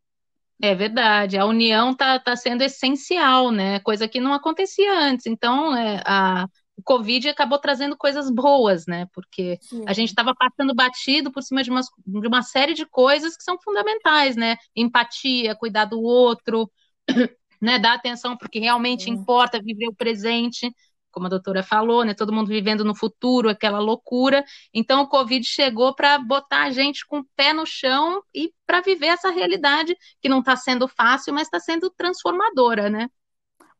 É 0.62 0.72
verdade, 0.74 1.36
a 1.36 1.44
união 1.44 1.94
tá, 1.94 2.18
tá 2.18 2.36
sendo 2.36 2.62
essencial, 2.62 3.50
né? 3.50 3.80
Coisa 3.80 4.06
que 4.08 4.20
não 4.20 4.32
acontecia 4.32 4.92
antes. 4.92 5.26
Então, 5.26 5.76
é, 5.76 6.00
a, 6.06 6.46
o 6.76 6.82
Covid 6.82 7.28
acabou 7.28 7.58
trazendo 7.58 7.96
coisas 7.96 8.30
boas, 8.30 8.86
né? 8.86 9.06
Porque 9.12 9.58
Sim. 9.60 9.82
a 9.84 9.92
gente 9.92 10.10
estava 10.10 10.32
passando 10.34 10.74
batido 10.74 11.32
por 11.32 11.42
cima 11.42 11.62
de, 11.64 11.70
umas, 11.70 11.86
de 12.06 12.26
uma 12.28 12.42
série 12.42 12.74
de 12.74 12.86
coisas 12.86 13.36
que 13.36 13.42
são 13.42 13.58
fundamentais, 13.60 14.36
né? 14.36 14.56
Empatia, 14.76 15.56
cuidar 15.56 15.86
do 15.86 16.00
outro, 16.00 16.70
né? 17.60 17.80
Dar 17.80 17.94
atenção 17.94 18.36
porque 18.36 18.60
realmente 18.60 19.04
Sim. 19.04 19.12
importa 19.12 19.60
viver 19.60 19.88
o 19.88 19.94
presente, 19.94 20.72
como 21.18 21.26
a 21.26 21.30
doutora 21.30 21.64
falou, 21.64 22.04
né? 22.04 22.14
Todo 22.14 22.32
mundo 22.32 22.46
vivendo 22.46 22.84
no 22.84 22.94
futuro, 22.94 23.48
aquela 23.48 23.80
loucura. 23.80 24.44
Então 24.72 25.02
o 25.02 25.08
Covid 25.08 25.44
chegou 25.44 25.92
para 25.92 26.16
botar 26.16 26.62
a 26.62 26.70
gente 26.70 27.04
com 27.04 27.18
o 27.18 27.24
pé 27.34 27.52
no 27.52 27.66
chão 27.66 28.22
e 28.32 28.54
para 28.64 28.80
viver 28.80 29.08
essa 29.08 29.30
realidade 29.30 29.96
que 30.20 30.28
não 30.28 30.38
está 30.38 30.54
sendo 30.54 30.86
fácil, 30.86 31.34
mas 31.34 31.48
está 31.48 31.58
sendo 31.58 31.90
transformadora, 31.90 32.88
né? 32.88 33.10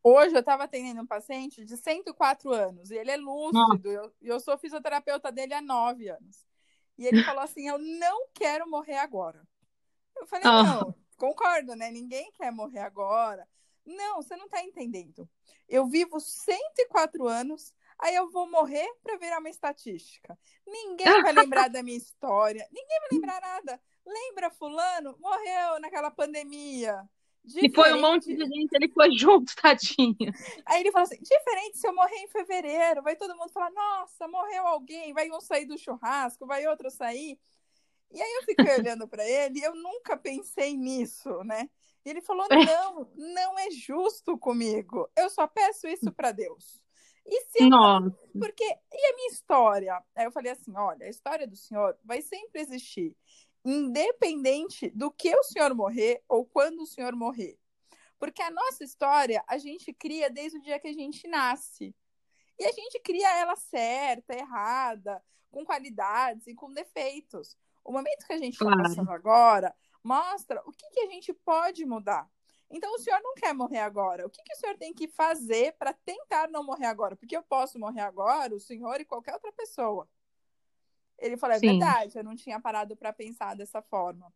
Hoje 0.03 0.35
eu 0.35 0.41
estava 0.41 0.65
atendendo 0.65 1.01
um 1.01 1.07
paciente 1.07 1.65
de 1.65 1.77
104 1.77 2.53
anos 2.53 2.91
e 2.91 2.97
ele 2.97 3.13
é 3.13 3.17
lúcido. 3.17 3.89
Eu, 3.89 4.13
eu 4.21 4.41
sou 4.41 4.59
fisioterapeuta 4.59 5.31
dele 5.31 5.55
há 5.55 5.63
9 5.63 6.09
anos. 6.09 6.45
E 6.99 7.07
ele 7.07 7.23
falou 7.23 7.43
assim: 7.43 7.69
Eu 7.69 7.79
não 7.79 8.27
quero 8.35 8.69
morrer 8.69 8.99
agora. 8.99 9.41
Eu 10.17 10.27
falei: 10.27 10.45
oh. 10.49 10.63
Não, 10.65 10.95
concordo, 11.17 11.77
né? 11.77 11.91
Ninguém 11.93 12.33
quer 12.33 12.51
morrer 12.51 12.81
agora. 12.81 13.47
Não, 13.89 14.23
você 14.23 14.37
não 14.37 14.45
está 14.45 14.63
entendendo. 14.63 15.29
Eu 15.69 15.87
vivo 15.87 16.21
104 16.21 17.27
anos, 17.27 17.73
aí 17.99 18.15
eu 18.15 18.31
vou 18.31 18.49
morrer 18.49 18.87
para 19.03 19.17
virar 19.17 19.39
uma 19.39 19.49
estatística. 19.49 20.39
Ninguém 20.67 21.23
vai 21.23 21.33
lembrar 21.33 21.69
da 21.71 21.83
minha 21.83 21.97
história, 21.97 22.67
ninguém 22.71 23.01
vai 23.01 23.09
lembrar 23.13 23.41
nada. 23.41 23.81
Lembra 24.07 24.51
fulano? 24.51 25.17
Morreu 25.19 25.81
naquela 25.81 26.11
pandemia. 26.11 27.03
Diferente... 27.45 27.73
E 27.73 27.75
foi 27.75 27.95
um 27.95 28.01
monte 28.01 28.35
de 28.35 28.45
gente, 28.45 28.73
ele 28.75 28.89
foi 28.93 29.11
junto, 29.13 29.55
tadinho. 29.57 30.33
Aí 30.67 30.81
ele 30.81 30.93
falou 30.93 31.07
assim: 31.07 31.21
diferente 31.23 31.79
se 31.79 31.89
eu 31.89 31.95
morrer 31.95 32.17
em 32.17 32.29
fevereiro, 32.29 33.03
vai 33.03 33.17
todo 33.17 33.37
mundo 33.37 33.51
falar, 33.51 33.71
nossa, 33.71 34.29
morreu 34.29 34.67
alguém, 34.67 35.15
vai 35.15 35.31
um 35.31 35.41
sair 35.41 35.65
do 35.65 35.79
churrasco, 35.79 36.47
vai 36.47 36.67
outro 36.67 36.91
sair. 36.91 37.39
E 38.11 38.21
aí 38.21 38.33
eu 38.35 38.43
fiquei 38.43 38.75
olhando 38.75 39.07
para 39.07 39.27
ele 39.27 39.61
e 39.61 39.63
eu 39.63 39.75
nunca 39.75 40.17
pensei 40.17 40.77
nisso, 40.77 41.43
né? 41.45 41.69
E 42.05 42.11
ele 42.11 42.21
falou: 42.21 42.47
não, 42.51 43.11
não 43.17 43.59
é 43.59 43.71
justo 43.71 44.39
comigo. 44.39 45.09
Eu 45.17 45.31
só 45.31 45.47
peço 45.47 45.87
isso 45.87 46.13
para 46.13 46.33
Deus. 46.33 46.83
E 47.27 47.43
se 47.43 47.63
eu... 47.63 47.69
Nossa. 47.69 48.11
Porque, 48.39 48.65
e 48.65 49.07
a 49.07 49.15
minha 49.15 49.29
história? 49.29 50.03
Aí 50.17 50.25
eu 50.25 50.33
falei 50.33 50.53
assim: 50.53 50.73
olha, 50.77 51.07
a 51.07 51.11
história 51.11 51.47
do 51.47 51.57
senhor 51.57 51.97
vai 52.05 52.23
sempre 52.23 52.61
existir 52.61 53.17
independente 53.65 54.91
do 54.91 55.11
que 55.11 55.35
o 55.35 55.43
senhor 55.43 55.75
morrer 55.75 56.23
ou 56.29 56.45
quando 56.45 56.81
o 56.83 56.87
senhor 56.87 57.15
morrer. 57.15 57.59
Porque 58.19 58.43
a 58.43 58.51
nossa 58.51 58.83
história 58.83 59.45
a 59.47 59.59
gente 59.59 59.93
cria 59.93 60.31
desde 60.31 60.59
o 60.59 60.63
dia 60.63 60.79
que 60.79 60.89
a 60.89 60.93
gente 60.93 61.29
nasce. 61.29 61.95
E 62.59 62.65
a 62.65 62.73
gente 62.73 62.99
cria 63.01 63.39
ela 63.39 63.55
certa, 63.55 64.35
errada, 64.35 65.23
com 65.51 65.65
qualidades 65.65 66.47
e 66.47 66.55
com 66.55 66.73
defeitos. 66.73 67.57
O 67.85 67.93
momento 67.93 68.27
que 68.27 68.33
a 68.33 68.39
gente 68.39 68.55
está 68.55 68.65
claro. 68.65 68.83
passando 68.83 69.11
agora 69.11 69.75
mostra 70.03 70.63
o 70.67 70.73
que, 70.73 70.91
que 70.91 71.01
a 71.01 71.07
gente 71.07 71.33
pode 71.33 71.85
mudar. 71.85 72.29
Então, 72.71 72.95
o 72.95 72.99
senhor 72.99 73.21
não 73.23 73.35
quer 73.35 73.55
morrer 73.55 73.79
agora. 73.79 74.27
O 74.27 74.31
que, 74.31 74.43
que 74.43 74.53
o 74.53 74.57
senhor 74.57 74.77
tem 74.77 74.93
que 74.93 75.09
fazer 75.09 75.73
para 75.79 75.93
tentar 75.93 76.49
não 76.51 76.63
morrer 76.63 76.87
agora? 76.87 77.17
Porque 77.17 77.37
eu 77.37 77.43
posso 77.43 77.79
morrer 77.79 78.03
agora, 78.03 78.55
o 78.55 78.61
senhor 78.61 79.01
e 79.01 79.05
qualquer 79.05 79.33
outra 79.33 79.51
pessoa. 79.53 80.09
Ele 81.19 81.37
falou: 81.37 81.57
é 81.57 81.59
Sim. 81.59 81.79
verdade, 81.79 82.19
eu 82.19 82.25
não 82.25 82.37
tinha 82.37 82.61
parado 82.61 82.97
para 82.97 83.13
pensar 83.13 83.57
dessa 83.57 83.81
forma. 83.81 84.33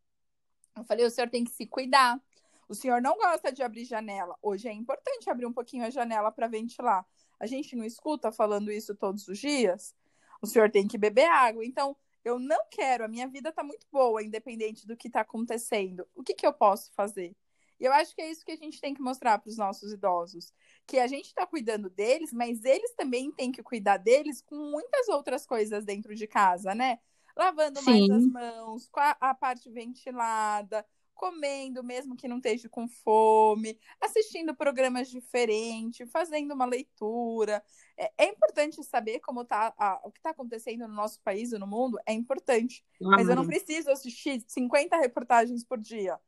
Eu 0.77 0.85
falei: 0.85 1.05
o 1.05 1.11
senhor 1.11 1.29
tem 1.29 1.45
que 1.45 1.51
se 1.51 1.67
cuidar. 1.67 2.21
O 2.69 2.75
senhor 2.75 3.03
não 3.03 3.17
gosta 3.17 3.53
de 3.53 3.63
abrir 3.63 3.85
janela. 3.85 4.37
Hoje 4.41 4.67
é 4.67 4.73
importante 4.73 5.29
abrir 5.29 5.45
um 5.45 5.53
pouquinho 5.53 5.85
a 5.85 5.91
janela 5.91 6.33
para 6.33 6.49
ventilar. 6.49 7.07
A 7.39 7.47
gente 7.47 7.77
não 7.77 7.85
escuta 7.85 8.33
falando 8.33 8.73
isso 8.73 8.95
todos 8.95 9.29
os 9.29 9.39
dias. 9.39 9.95
O 10.41 10.47
senhor 10.47 10.71
tem 10.71 10.89
que 10.89 10.97
beber 10.97 11.29
água. 11.29 11.65
Então, 11.65 11.95
eu 12.25 12.39
não 12.39 12.67
quero, 12.71 13.05
a 13.05 13.09
minha 13.09 13.27
vida 13.29 13.49
está 13.51 13.63
muito 13.63 13.87
boa, 13.91 14.23
independente 14.23 14.87
do 14.87 14.97
que 14.97 15.09
está 15.09 15.21
acontecendo. 15.21 16.07
O 16.15 16.23
que, 16.23 16.35
que 16.35 16.47
eu 16.47 16.53
posso 16.53 16.93
fazer? 16.95 17.35
E 17.81 17.85
eu 17.85 17.93
acho 17.93 18.15
que 18.15 18.23
é 18.23 18.31
isso 18.31 18.45
que 18.45 18.53
a 18.53 18.57
gente 18.57 18.81
tem 18.81 18.95
que 18.95 19.03
mostrar 19.03 19.39
para 19.39 19.49
os 19.49 19.57
nossos 19.57 19.93
idosos. 19.93 20.53
Que 20.87 21.01
a 21.01 21.09
gente 21.09 21.27
está 21.27 21.45
cuidando 21.45 21.91
deles, 21.91 22.33
mas 22.33 22.65
eles 22.65 22.95
também 22.95 23.33
têm 23.33 23.51
que 23.51 23.61
cuidar 23.61 23.97
deles 23.97 24.41
com 24.41 24.55
muitas 24.55 25.09
outras 25.09 25.45
coisas 25.45 25.85
dentro 25.85 26.15
de 26.15 26.27
casa, 26.29 26.77
né? 26.77 27.01
Lavando 27.37 27.81
Sim. 27.81 28.09
mais 28.09 28.11
as 28.11 28.27
mãos, 28.27 28.89
com 28.89 29.01
a, 29.01 29.17
a 29.19 29.35
parte 29.35 29.69
ventilada, 29.69 30.87
comendo, 31.15 31.83
mesmo 31.85 32.17
que 32.17 32.29
não 32.29 32.39
esteja 32.39 32.69
com 32.69 32.89
fome, 32.89 33.79
assistindo 34.01 34.55
programas 34.55 35.09
diferentes, 35.09 36.11
fazendo 36.11 36.53
uma 36.55 36.67
leitura. 36.67 37.63
É, 37.97 38.13
é 38.19 38.29
importante 38.29 38.83
saber 38.83 39.21
como 39.21 39.45
tá 39.45 39.75
a, 39.79 40.01
o 40.05 40.11
que 40.11 40.19
está 40.19 40.31
acontecendo 40.31 40.89
no 40.89 40.95
nosso 40.95 41.21
país 41.23 41.53
e 41.53 41.59
no 41.59 41.67
mundo, 41.67 41.99
é 42.07 42.13
importante. 42.13 42.85
Mas 43.01 43.29
eu 43.29 43.37
não 43.37 43.47
preciso 43.47 43.91
assistir 43.91 44.43
50 44.47 44.97
reportagens 44.97 45.65
por 45.65 45.79
dia. 45.79 46.19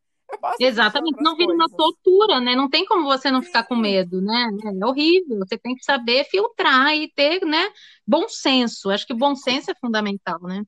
Exatamente, 0.59 1.23
não 1.23 1.37
vira 1.37 1.53
uma 1.53 1.69
tortura, 1.69 2.41
né? 2.41 2.55
Não 2.55 2.69
tem 2.69 2.85
como 2.85 3.05
você 3.05 3.31
não 3.31 3.41
Sim. 3.41 3.47
ficar 3.47 3.64
com 3.64 3.76
medo, 3.76 4.21
né? 4.21 4.50
É 4.64 4.87
horrível. 4.87 5.38
Você 5.38 5.59
tem 5.59 5.75
que 5.75 5.85
saber 5.85 6.25
filtrar 6.25 6.95
e 6.95 7.11
ter, 7.12 7.45
né, 7.45 7.69
bom 8.07 8.29
senso. 8.29 8.91
Acho 8.91 9.07
que 9.07 9.14
bom 9.14 9.35
senso 9.35 9.71
é 9.71 9.75
fundamental, 9.75 10.41
né? 10.43 10.62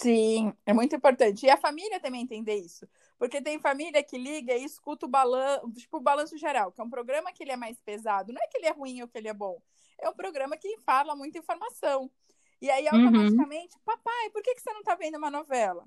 Sim, 0.00 0.52
é 0.64 0.72
muito 0.72 0.94
importante. 0.94 1.44
E 1.46 1.50
a 1.50 1.56
família 1.56 2.00
também 2.00 2.22
entender 2.22 2.56
isso. 2.56 2.86
Porque 3.18 3.42
tem 3.42 3.58
família 3.58 4.02
que 4.02 4.16
liga 4.16 4.54
e 4.54 4.64
escuta 4.64 5.06
o 5.06 5.08
balanço, 5.08 5.70
tipo 5.72 5.96
o 5.96 6.00
balanço 6.00 6.38
geral, 6.38 6.70
que 6.70 6.80
é 6.80 6.84
um 6.84 6.90
programa 6.90 7.32
que 7.32 7.42
ele 7.42 7.52
é 7.52 7.56
mais 7.56 7.80
pesado. 7.80 8.32
Não 8.32 8.40
é 8.40 8.46
que 8.46 8.58
ele 8.58 8.66
é 8.66 8.72
ruim 8.72 9.02
ou 9.02 9.08
que 9.08 9.18
ele 9.18 9.28
é 9.28 9.34
bom. 9.34 9.60
É 10.00 10.08
um 10.08 10.14
programa 10.14 10.56
que 10.56 10.78
fala 10.86 11.16
muita 11.16 11.38
informação. 11.38 12.10
E 12.60 12.70
aí, 12.70 12.86
uhum. 12.86 13.06
automaticamente, 13.06 13.76
uhum. 13.76 13.82
papai, 13.84 14.30
por 14.30 14.42
que, 14.42 14.54
que 14.54 14.60
você 14.60 14.72
não 14.72 14.80
está 14.80 14.94
vendo 14.94 15.18
uma 15.18 15.30
novela? 15.30 15.84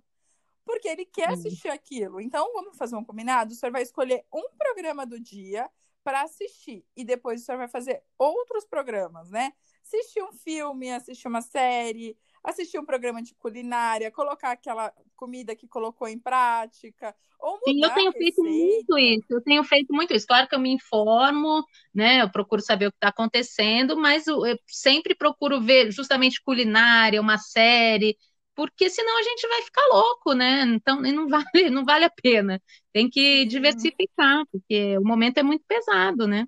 porque 0.65 0.87
ele 0.87 1.05
quer 1.05 1.29
assistir 1.29 1.69
aquilo. 1.69 2.21
Então, 2.21 2.51
vamos 2.53 2.77
fazer 2.77 2.95
um 2.95 3.03
combinado? 3.03 3.51
O 3.51 3.55
senhor 3.55 3.71
vai 3.71 3.81
escolher 3.81 4.25
um 4.33 4.43
programa 4.57 5.05
do 5.05 5.19
dia 5.19 5.69
para 6.03 6.21
assistir 6.23 6.85
e 6.95 7.03
depois 7.03 7.41
o 7.41 7.45
senhor 7.45 7.57
vai 7.57 7.67
fazer 7.67 8.01
outros 8.17 8.65
programas, 8.65 9.29
né? 9.29 9.53
Assistir 9.83 10.23
um 10.23 10.31
filme, 10.31 10.91
assistir 10.91 11.27
uma 11.27 11.41
série, 11.41 12.17
assistir 12.43 12.79
um 12.79 12.85
programa 12.85 13.21
de 13.21 13.33
culinária, 13.35 14.11
colocar 14.11 14.51
aquela 14.51 14.93
comida 15.15 15.55
que 15.55 15.67
colocou 15.67 16.07
em 16.07 16.17
prática, 16.17 17.15
ou 17.39 17.53
mudar 17.53 17.65
Sim, 17.65 17.83
eu 17.83 17.93
tenho 17.93 18.11
feito 18.13 18.43
muito 18.43 18.97
isso, 18.97 19.25
eu 19.29 19.41
tenho 19.43 19.63
feito 19.63 19.93
muito 19.93 20.13
isso. 20.13 20.27
Claro 20.27 20.47
que 20.47 20.55
eu 20.55 20.59
me 20.59 20.71
informo, 20.71 21.63
né? 21.93 22.21
Eu 22.21 22.31
procuro 22.31 22.61
saber 22.61 22.87
o 22.87 22.91
que 22.91 22.97
está 22.97 23.09
acontecendo, 23.09 23.97
mas 23.97 24.27
eu 24.27 24.41
sempre 24.67 25.15
procuro 25.15 25.61
ver 25.61 25.91
justamente 25.91 26.41
culinária, 26.43 27.21
uma 27.21 27.37
série, 27.37 28.17
porque 28.55 28.89
senão 28.89 29.17
a 29.19 29.23
gente 29.23 29.47
vai 29.47 29.61
ficar 29.63 29.85
louco, 29.91 30.33
né? 30.33 30.61
Então 30.63 31.01
não 31.01 31.27
vale, 31.29 31.69
não 31.69 31.85
vale 31.85 32.05
a 32.05 32.09
pena. 32.09 32.61
Tem 32.93 33.09
que 33.09 33.45
diversificar, 33.45 34.43
porque 34.51 34.97
o 34.97 35.03
momento 35.03 35.37
é 35.37 35.43
muito 35.43 35.63
pesado, 35.67 36.27
né? 36.27 36.45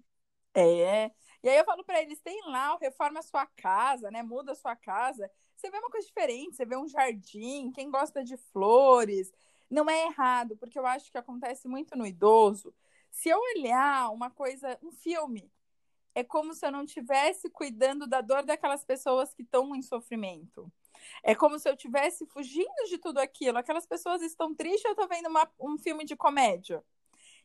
É. 0.55 1.11
E 1.43 1.49
aí 1.49 1.57
eu 1.57 1.65
falo 1.65 1.83
para 1.83 2.01
eles, 2.01 2.21
tem 2.21 2.39
lá, 2.47 2.77
reforma 2.81 3.19
a 3.19 3.23
sua 3.23 3.45
casa, 3.45 4.09
né? 4.11 4.23
Muda 4.23 4.53
a 4.53 4.55
sua 4.55 4.75
casa. 4.75 5.29
Você 5.63 5.69
vê 5.69 5.77
uma 5.77 5.89
coisa 5.89 6.05
diferente, 6.05 6.57
você 6.57 6.65
vê 6.65 6.75
um 6.75 6.89
jardim, 6.89 7.71
quem 7.71 7.89
gosta 7.89 8.21
de 8.21 8.35
flores. 8.35 9.31
Não 9.69 9.89
é 9.89 10.07
errado, 10.07 10.57
porque 10.57 10.77
eu 10.77 10.85
acho 10.85 11.09
que 11.09 11.17
acontece 11.17 11.69
muito 11.69 11.97
no 11.97 12.05
idoso. 12.05 12.75
Se 13.09 13.29
eu 13.29 13.39
olhar 13.39 14.09
uma 14.11 14.29
coisa, 14.29 14.77
um 14.83 14.91
filme, 14.91 15.49
é 16.13 16.21
como 16.21 16.53
se 16.53 16.65
eu 16.65 16.71
não 16.71 16.83
estivesse 16.83 17.49
cuidando 17.49 18.05
da 18.05 18.19
dor 18.19 18.43
daquelas 18.43 18.83
pessoas 18.83 19.33
que 19.33 19.41
estão 19.41 19.73
em 19.73 19.81
sofrimento. 19.81 20.69
É 21.23 21.33
como 21.33 21.57
se 21.57 21.69
eu 21.69 21.75
estivesse 21.75 22.25
fugindo 22.25 22.89
de 22.89 22.97
tudo 22.97 23.19
aquilo. 23.19 23.57
Aquelas 23.57 23.85
pessoas 23.85 24.21
estão 24.21 24.53
tristes, 24.53 24.83
eu 24.83 24.95
tô 24.95 25.07
vendo 25.07 25.29
uma, 25.29 25.49
um 25.57 25.77
filme 25.77 26.03
de 26.03 26.17
comédia. 26.17 26.83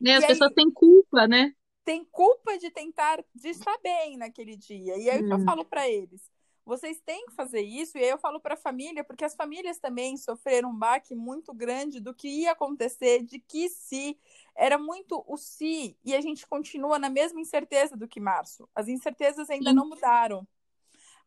E 0.01 0.11
as 0.11 0.25
e 0.25 0.27
pessoas 0.27 0.49
aí, 0.49 0.55
têm 0.55 0.69
culpa, 0.69 1.25
né? 1.25 1.55
Tem 1.85 2.03
culpa 2.03 2.57
de 2.57 2.69
tentar 2.69 3.23
de 3.33 3.47
estar 3.47 3.77
bem 3.81 4.17
naquele 4.17 4.57
dia. 4.57 4.97
E 4.97 5.09
aí 5.09 5.23
hum. 5.23 5.31
eu 5.31 5.39
falo 5.45 5.63
para 5.63 5.89
eles: 5.89 6.29
vocês 6.69 7.01
têm 7.01 7.25
que 7.25 7.33
fazer 7.33 7.61
isso. 7.61 7.97
E 7.97 8.03
aí 8.03 8.09
eu 8.09 8.17
falo 8.17 8.39
para 8.39 8.53
a 8.53 8.57
família, 8.57 9.03
porque 9.03 9.25
as 9.25 9.35
famílias 9.35 9.79
também 9.79 10.15
sofreram 10.15 10.69
um 10.69 10.77
baque 10.77 11.15
muito 11.15 11.53
grande 11.53 11.99
do 11.99 12.13
que 12.13 12.27
ia 12.27 12.51
acontecer, 12.51 13.23
de 13.23 13.39
que 13.39 13.67
se 13.67 14.17
era 14.55 14.77
muito 14.77 15.23
o 15.27 15.35
se, 15.35 15.97
e 16.05 16.15
a 16.15 16.21
gente 16.21 16.45
continua 16.45 16.99
na 16.99 17.09
mesma 17.09 17.41
incerteza 17.41 17.97
do 17.97 18.07
que 18.07 18.19
março. 18.19 18.69
As 18.75 18.87
incertezas 18.87 19.49
ainda 19.49 19.71
Sim. 19.71 19.75
não 19.75 19.89
mudaram. 19.89 20.47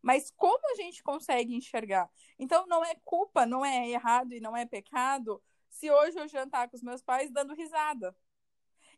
Mas 0.01 0.33
como 0.37 0.61
a 0.73 0.77
gente 0.77 1.03
consegue 1.03 1.55
enxergar? 1.55 2.09
Então 2.39 2.65
não 2.67 2.85
é 2.85 2.95
culpa, 3.05 3.45
não 3.45 3.65
é 3.65 3.89
errado 3.89 4.33
e 4.33 4.41
não 4.41 4.57
é 4.57 4.65
pecado 4.65 5.43
se 5.69 5.91
hoje 5.91 6.19
eu 6.19 6.29
jantar 6.29 6.69
com 6.69 6.77
os 6.77 6.83
meus 6.83 7.03
pais 7.03 7.31
dando 7.31 7.55
risada. 7.55 8.15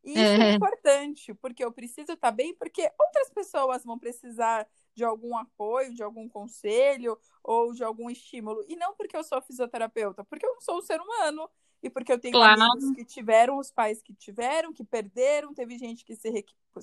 E 0.02 0.12
isso 0.12 0.42
é. 0.42 0.50
é 0.50 0.52
importante, 0.54 1.32
porque 1.34 1.64
eu 1.64 1.72
preciso 1.72 2.12
estar 2.12 2.30
bem, 2.30 2.54
porque 2.54 2.90
outras 2.98 3.30
pessoas 3.30 3.84
vão 3.84 3.98
precisar 3.98 4.68
de 4.94 5.04
algum 5.04 5.36
apoio, 5.36 5.94
de 5.94 6.02
algum 6.02 6.28
conselho 6.28 7.18
ou 7.42 7.72
de 7.72 7.82
algum 7.82 8.08
estímulo. 8.08 8.64
E 8.68 8.76
não 8.76 8.94
porque 8.94 9.16
eu 9.16 9.24
sou 9.24 9.40
fisioterapeuta, 9.42 10.24
porque 10.24 10.46
eu 10.46 10.54
não 10.54 10.60
sou 10.60 10.78
um 10.78 10.82
ser 10.82 11.00
humano. 11.00 11.48
E 11.82 11.90
porque 11.90 12.10
eu 12.10 12.18
tenho 12.18 12.32
claro. 12.32 12.62
amigos 12.62 12.96
que 12.96 13.04
tiveram, 13.04 13.58
os 13.58 13.70
pais 13.70 14.00
que 14.00 14.14
tiveram, 14.14 14.72
que 14.72 14.82
perderam, 14.82 15.52
teve 15.52 15.76
gente 15.76 16.02
que 16.02 16.16
se, 16.16 16.30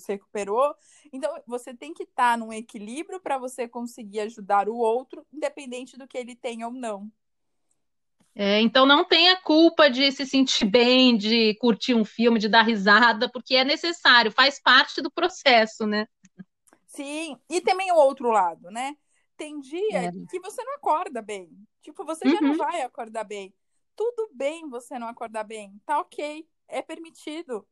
recuperou. 0.08 0.76
Então, 1.12 1.34
você 1.44 1.74
tem 1.74 1.92
que 1.92 2.04
estar 2.04 2.38
num 2.38 2.52
equilíbrio 2.52 3.18
para 3.18 3.36
você 3.36 3.66
conseguir 3.66 4.20
ajudar 4.20 4.68
o 4.68 4.76
outro, 4.76 5.26
independente 5.32 5.98
do 5.98 6.06
que 6.06 6.16
ele 6.16 6.36
tem 6.36 6.64
ou 6.64 6.70
não. 6.70 7.10
É, 8.34 8.60
então 8.60 8.86
não 8.86 9.04
tenha 9.04 9.36
culpa 9.36 9.90
de 9.90 10.10
se 10.10 10.24
sentir 10.24 10.64
bem, 10.64 11.16
de 11.16 11.54
curtir 11.56 11.94
um 11.94 12.04
filme, 12.04 12.38
de 12.38 12.48
dar 12.48 12.62
risada, 12.62 13.28
porque 13.28 13.56
é 13.56 13.64
necessário, 13.64 14.30
faz 14.30 14.58
parte 14.62 15.02
do 15.02 15.10
processo, 15.10 15.86
né? 15.86 16.06
Sim, 16.94 17.38
e 17.48 17.60
também 17.60 17.90
o 17.90 17.96
outro 17.96 18.30
lado, 18.30 18.70
né? 18.70 18.96
Tem 19.36 19.58
dia 19.60 20.04
é. 20.04 20.12
que 20.30 20.38
você 20.40 20.62
não 20.62 20.74
acorda 20.74 21.22
bem. 21.22 21.50
Tipo, 21.80 22.04
você 22.04 22.26
uhum. 22.26 22.34
já 22.34 22.40
não 22.40 22.50
uhum. 22.50 22.56
vai 22.58 22.82
acordar 22.82 23.24
bem. 23.24 23.54
Tudo 23.96 24.30
bem 24.32 24.68
você 24.68 24.98
não 24.98 25.08
acordar 25.08 25.44
bem, 25.44 25.80
tá 25.84 25.98
ok, 25.98 26.46
é 26.68 26.82
permitido. 26.82 27.66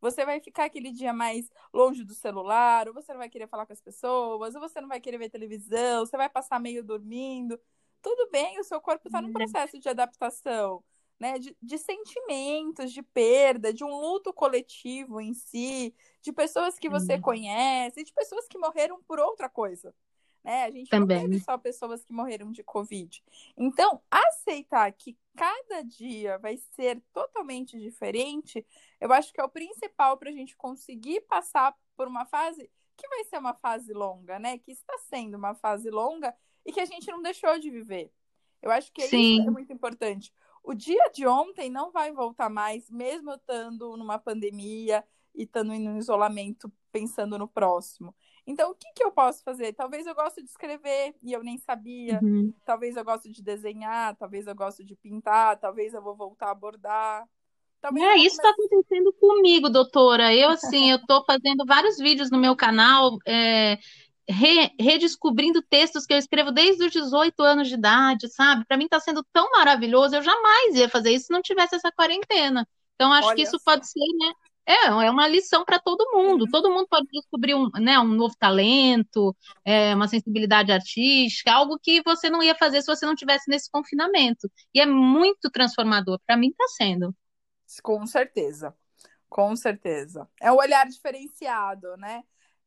Você 0.00 0.24
vai 0.24 0.40
ficar 0.40 0.64
aquele 0.64 0.90
dia 0.90 1.12
mais 1.12 1.48
longe 1.72 2.02
do 2.04 2.14
celular, 2.14 2.88
ou 2.88 2.94
você 2.94 3.12
não 3.12 3.18
vai 3.18 3.28
querer 3.28 3.46
falar 3.46 3.66
com 3.66 3.72
as 3.72 3.80
pessoas, 3.80 4.54
ou 4.54 4.60
você 4.60 4.80
não 4.80 4.88
vai 4.88 5.00
querer 5.00 5.18
ver 5.18 5.30
televisão, 5.30 6.04
você 6.04 6.16
vai 6.16 6.28
passar 6.28 6.58
meio 6.58 6.82
dormindo 6.82 7.58
tudo 8.02 8.28
bem, 8.30 8.58
o 8.58 8.64
seu 8.64 8.80
corpo 8.80 9.06
está 9.06 9.22
num 9.22 9.28
uhum. 9.28 9.32
processo 9.32 9.78
de 9.78 9.88
adaptação, 9.88 10.82
né? 11.22 11.38
De, 11.38 11.56
de, 11.62 11.78
sentimentos, 11.78 12.92
de 12.92 13.00
perda, 13.00 13.72
de 13.72 13.84
um 13.84 13.94
luto 14.00 14.32
coletivo 14.32 15.20
em 15.20 15.32
si, 15.32 15.94
de 16.20 16.32
pessoas 16.32 16.80
que 16.80 16.88
você 16.88 17.14
uhum. 17.14 17.20
conhece, 17.20 18.02
de 18.02 18.12
pessoas 18.12 18.48
que 18.48 18.58
morreram 18.58 19.00
por 19.04 19.20
outra 19.20 19.48
coisa. 19.48 19.94
Né? 20.42 20.64
A 20.64 20.70
gente 20.72 20.90
Também. 20.90 21.18
não 21.18 21.30
teve 21.30 21.38
só 21.44 21.56
pessoas 21.56 22.04
que 22.04 22.12
morreram 22.12 22.50
de 22.50 22.64
Covid. 22.64 23.22
Então, 23.56 24.02
aceitar 24.10 24.90
que 24.90 25.16
cada 25.36 25.82
dia 25.82 26.38
vai 26.38 26.56
ser 26.56 27.00
totalmente 27.12 27.78
diferente, 27.78 28.66
eu 29.00 29.12
acho 29.12 29.32
que 29.32 29.40
é 29.40 29.44
o 29.44 29.48
principal 29.48 30.16
para 30.16 30.28
a 30.28 30.32
gente 30.32 30.56
conseguir 30.56 31.20
passar 31.20 31.72
por 31.96 32.08
uma 32.08 32.26
fase 32.26 32.68
que 32.96 33.06
vai 33.06 33.22
ser 33.22 33.38
uma 33.38 33.54
fase 33.54 33.92
longa, 33.92 34.40
né? 34.40 34.58
Que 34.58 34.72
está 34.72 34.98
sendo 35.08 35.36
uma 35.36 35.54
fase 35.54 35.88
longa 35.88 36.34
e 36.66 36.72
que 36.72 36.80
a 36.80 36.84
gente 36.84 37.08
não 37.12 37.22
deixou 37.22 37.60
de 37.60 37.70
viver. 37.70 38.10
Eu 38.60 38.72
acho 38.72 38.92
que 38.92 39.02
Sim. 39.02 39.38
isso 39.38 39.48
é 39.48 39.50
muito 39.52 39.72
importante. 39.72 40.32
O 40.62 40.74
dia 40.74 41.10
de 41.12 41.26
ontem 41.26 41.70
não 41.70 41.90
vai 41.90 42.12
voltar 42.12 42.48
mais, 42.48 42.88
mesmo 42.90 43.30
eu 43.30 43.36
estando 43.36 43.96
numa 43.96 44.18
pandemia 44.18 45.04
e 45.34 45.42
estando 45.42 45.72
em 45.72 45.88
um 45.88 45.98
isolamento 45.98 46.70
pensando 46.92 47.38
no 47.38 47.48
próximo. 47.48 48.14
Então, 48.46 48.70
o 48.70 48.74
que, 48.74 48.92
que 48.94 49.04
eu 49.04 49.12
posso 49.12 49.42
fazer? 49.42 49.72
Talvez 49.72 50.06
eu 50.06 50.14
goste 50.14 50.42
de 50.42 50.48
escrever 50.48 51.14
e 51.22 51.32
eu 51.32 51.42
nem 51.42 51.58
sabia. 51.58 52.20
Uhum. 52.22 52.52
Talvez 52.64 52.96
eu 52.96 53.04
goste 53.04 53.30
de 53.30 53.42
desenhar, 53.42 54.16
talvez 54.16 54.46
eu 54.46 54.54
goste 54.54 54.84
de 54.84 54.96
pintar, 54.96 55.58
talvez 55.58 55.94
eu 55.94 56.02
vou 56.02 56.16
voltar 56.16 56.50
a 56.50 56.54
bordar. 56.54 57.26
Talvez 57.80 58.04
é, 58.04 58.16
isso 58.18 58.36
está 58.36 58.50
acontecendo 58.50 59.12
comigo, 59.14 59.68
doutora. 59.68 60.34
Eu, 60.34 60.50
assim, 60.50 60.90
eu 60.90 60.98
estou 60.98 61.24
fazendo 61.24 61.64
vários 61.66 61.98
vídeos 61.98 62.30
no 62.30 62.38
meu 62.38 62.54
canal, 62.54 63.18
é, 63.26 63.76
re, 64.28 64.70
redescobrindo 64.78 65.62
textos 65.62 66.06
que 66.06 66.12
eu 66.12 66.18
escrevo 66.18 66.50
desde 66.52 66.84
os 66.84 66.92
18 66.92 67.42
anos 67.42 67.68
de 67.68 67.74
idade, 67.74 68.28
sabe? 68.28 68.64
Para 68.66 68.76
mim 68.76 68.84
está 68.84 69.00
sendo 69.00 69.24
tão 69.32 69.50
maravilhoso, 69.50 70.16
eu 70.16 70.22
jamais 70.22 70.74
ia 70.74 70.88
fazer 70.88 71.12
isso 71.12 71.26
se 71.26 71.32
não 71.32 71.42
tivesse 71.42 71.74
essa 71.74 71.92
quarentena. 71.92 72.66
Então, 72.94 73.12
acho 73.12 73.28
Olha 73.28 73.36
que 73.36 73.42
isso 73.42 73.58
pode 73.64 73.88
ser, 73.88 73.98
né? 74.18 74.32
É, 74.64 74.86
é 74.86 75.10
uma 75.10 75.26
lição 75.26 75.64
para 75.64 75.80
todo 75.80 76.12
mundo. 76.12 76.44
Uhum. 76.44 76.50
Todo 76.50 76.70
mundo 76.70 76.86
pode 76.88 77.06
descobrir 77.12 77.54
um, 77.54 77.68
né, 77.80 77.98
um 77.98 78.06
novo 78.06 78.34
talento, 78.38 79.36
é, 79.64 79.94
uma 79.94 80.06
sensibilidade 80.06 80.70
artística, 80.70 81.52
algo 81.52 81.78
que 81.80 82.00
você 82.02 82.30
não 82.30 82.42
ia 82.42 82.54
fazer 82.54 82.80
se 82.80 82.86
você 82.86 83.04
não 83.04 83.16
tivesse 83.16 83.50
nesse 83.50 83.68
confinamento. 83.70 84.48
E 84.72 84.80
é 84.80 84.86
muito 84.86 85.50
transformador. 85.50 86.20
Para 86.24 86.36
mim 86.36 86.48
está 86.48 86.64
sendo. 86.68 87.14
Com 87.82 88.06
certeza. 88.06 88.74
Com 89.28 89.56
certeza. 89.56 90.28
É 90.40 90.52
um 90.52 90.56
olhar 90.56 90.86
diferenciado, 90.86 91.96
né? 91.96 92.22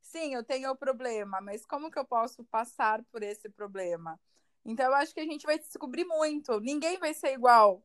Sim, 0.05 0.33
eu 0.33 0.43
tenho 0.43 0.71
o 0.71 0.75
problema, 0.75 1.41
mas 1.41 1.65
como 1.65 1.89
que 1.89 1.97
eu 1.97 2.05
posso 2.05 2.43
passar 2.45 3.03
por 3.11 3.23
esse 3.23 3.49
problema? 3.49 4.19
Então, 4.63 4.85
eu 4.85 4.95
acho 4.95 5.13
que 5.13 5.19
a 5.19 5.25
gente 5.25 5.45
vai 5.45 5.59
descobrir 5.59 6.05
muito. 6.05 6.59
Ninguém 6.59 6.97
vai 6.97 7.13
ser 7.13 7.33
igual 7.33 7.83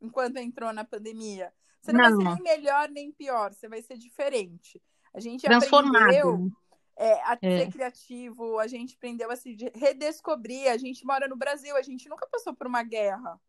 enquanto 0.00 0.36
entrou 0.36 0.72
na 0.72 0.84
pandemia. 0.84 1.52
Você 1.80 1.92
não, 1.92 2.10
não. 2.10 2.16
vai 2.16 2.26
ser 2.26 2.34
nem 2.34 2.42
melhor 2.42 2.88
nem 2.90 3.12
pior, 3.12 3.52
você 3.52 3.68
vai 3.68 3.82
ser 3.82 3.98
diferente. 3.98 4.80
A 5.12 5.20
gente 5.20 5.46
aprendeu 5.46 6.50
é, 6.96 7.12
a 7.24 7.38
é. 7.40 7.58
ser 7.58 7.72
criativo, 7.72 8.58
a 8.58 8.66
gente 8.66 8.94
aprendeu 8.94 9.30
a 9.30 9.36
se 9.36 9.56
redescobrir. 9.74 10.70
A 10.70 10.76
gente 10.76 11.04
mora 11.04 11.26
no 11.26 11.36
Brasil, 11.36 11.76
a 11.76 11.82
gente 11.82 12.08
nunca 12.08 12.26
passou 12.26 12.54
por 12.54 12.66
uma 12.66 12.82
guerra. 12.82 13.40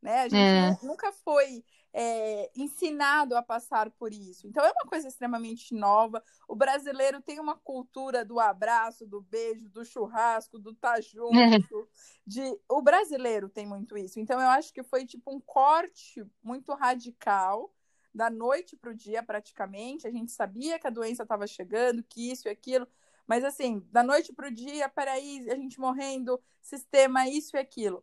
Né? 0.00 0.20
A 0.20 0.28
gente 0.28 0.36
é. 0.36 0.86
nunca 0.86 1.12
foi 1.12 1.64
é, 1.92 2.50
ensinado 2.54 3.36
a 3.36 3.42
passar 3.42 3.90
por 3.90 4.12
isso. 4.12 4.46
Então 4.46 4.64
é 4.64 4.70
uma 4.70 4.88
coisa 4.88 5.08
extremamente 5.08 5.74
nova. 5.74 6.22
O 6.46 6.54
brasileiro 6.54 7.20
tem 7.20 7.40
uma 7.40 7.56
cultura 7.56 8.24
do 8.24 8.38
abraço, 8.38 9.06
do 9.06 9.20
beijo, 9.20 9.68
do 9.68 9.84
churrasco, 9.84 10.58
do 10.58 10.74
tá 10.74 11.00
junto. 11.02 11.88
De... 12.26 12.42
O 12.68 12.80
brasileiro 12.80 13.48
tem 13.48 13.66
muito 13.66 13.96
isso. 13.98 14.20
Então 14.20 14.40
eu 14.40 14.48
acho 14.48 14.72
que 14.72 14.82
foi 14.82 15.04
tipo 15.04 15.34
um 15.34 15.40
corte 15.40 16.24
muito 16.42 16.72
radical 16.74 17.72
da 18.14 18.30
noite 18.30 18.76
para 18.76 18.90
o 18.90 18.94
dia, 18.94 19.22
praticamente. 19.22 20.06
A 20.06 20.10
gente 20.10 20.32
sabia 20.32 20.78
que 20.78 20.86
a 20.86 20.90
doença 20.90 21.22
estava 21.22 21.46
chegando, 21.46 22.02
que 22.02 22.30
isso 22.30 22.48
e 22.48 22.50
aquilo. 22.50 22.86
Mas 23.26 23.44
assim, 23.44 23.86
da 23.90 24.02
noite 24.02 24.32
para 24.32 24.48
o 24.48 24.54
dia, 24.54 24.88
peraí, 24.88 25.50
a 25.50 25.56
gente 25.56 25.78
morrendo, 25.78 26.40
sistema, 26.62 27.28
isso 27.28 27.56
e 27.56 27.60
aquilo. 27.60 28.02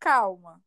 Calma, 0.00 0.62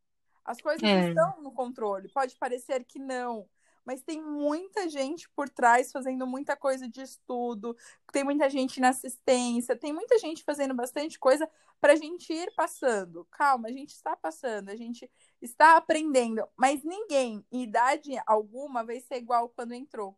as 0.48 0.62
coisas 0.62 0.82
é. 0.82 1.10
estão 1.10 1.42
no 1.42 1.52
controle. 1.52 2.08
Pode 2.08 2.36
parecer 2.38 2.86
que 2.86 2.98
não, 2.98 3.46
mas 3.86 4.02
tem 4.02 4.22
muita 4.22 4.90
gente 4.90 5.30
por 5.36 5.50
trás 5.50 5.92
fazendo 5.92 6.26
muita 6.26 6.56
coisa 6.56 6.88
de 6.88 7.02
estudo, 7.02 7.76
tem 8.14 8.24
muita 8.24 8.50
gente 8.50 8.80
na 8.80 8.90
assistência, 8.90 9.76
tem 9.76 9.92
muita 9.92 10.18
gente 10.18 10.44
fazendo 10.44 10.74
bastante 10.74 11.20
coisa 11.20 11.50
para 11.82 11.94
a 11.94 11.96
gente 11.98 12.32
ir 12.32 12.50
passando. 12.56 13.28
Calma, 13.30 13.68
a 13.68 13.72
gente 13.72 13.90
está 13.90 14.16
passando, 14.16 14.70
a 14.70 14.76
gente 14.76 15.12
está 15.42 15.76
aprendendo, 15.76 16.48
mas 16.56 16.82
ninguém, 16.84 17.46
em 17.52 17.64
idade 17.64 18.12
alguma, 18.26 18.86
vai 18.86 19.02
ser 19.02 19.18
igual 19.18 19.50
quando 19.50 19.74
entrou. 19.74 20.18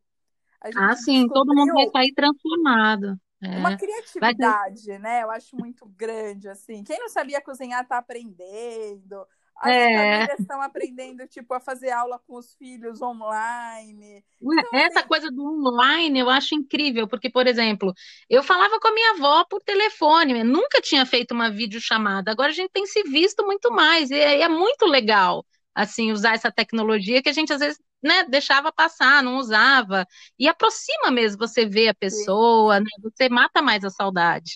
Ah, 0.75 0.95
sim, 0.95 1.27
todo 1.27 1.55
mundo 1.55 1.73
vai 1.73 1.89
sair 1.89 2.13
transformado. 2.13 3.19
É. 3.41 3.57
Uma 3.57 3.77
criatividade, 3.77 4.99
né? 4.99 5.23
Eu 5.23 5.31
acho 5.31 5.55
muito 5.55 5.85
grande, 5.85 6.49
assim. 6.49 6.83
Quem 6.83 6.99
não 6.99 7.07
sabia 7.07 7.41
cozinhar 7.41 7.83
está 7.83 7.97
aprendendo. 7.97 9.25
As 9.59 9.71
é. 9.71 9.93
famílias 9.93 10.39
estão 10.39 10.61
aprendendo, 10.61 11.27
tipo, 11.27 11.53
a 11.53 11.59
fazer 11.59 11.91
aula 11.91 12.17
com 12.17 12.37
os 12.37 12.55
filhos 12.55 13.01
online. 13.01 14.23
Então, 14.41 14.79
Essa 14.79 14.99
assim... 14.99 15.07
coisa 15.07 15.29
do 15.29 15.43
online 15.43 16.17
eu 16.17 16.29
acho 16.29 16.55
incrível, 16.55 17.07
porque, 17.07 17.29
por 17.29 17.45
exemplo, 17.45 17.93
eu 18.29 18.41
falava 18.41 18.79
com 18.79 18.87
a 18.87 18.93
minha 18.93 19.11
avó 19.11 19.43
por 19.43 19.61
telefone, 19.61 20.43
nunca 20.45 20.79
tinha 20.81 21.05
feito 21.05 21.33
uma 21.33 21.51
videochamada, 21.51 22.31
agora 22.31 22.49
a 22.49 22.55
gente 22.55 22.71
tem 22.71 22.85
se 22.85 23.03
visto 23.03 23.45
muito 23.45 23.69
mais, 23.69 24.09
e 24.09 24.15
é, 24.15 24.41
é 24.41 24.47
muito 24.47 24.85
legal, 24.85 25.45
assim, 25.75 26.11
usar 26.13 26.35
essa 26.35 26.51
tecnologia 26.51 27.21
que 27.21 27.29
a 27.29 27.33
gente 27.33 27.51
às 27.51 27.59
vezes 27.59 27.79
né, 28.01 28.23
deixava 28.23 28.71
passar, 28.71 29.21
não 29.21 29.37
usava, 29.37 30.07
e 30.37 30.47
aproxima 30.47 31.11
mesmo 31.11 31.37
você 31.37 31.65
ver 31.65 31.89
a 31.89 31.93
pessoa, 31.93 32.79
né, 32.79 32.89
você 33.03 33.27
mata 33.27 33.61
mais 33.61 33.83
a 33.83 33.89
saudade. 33.89 34.53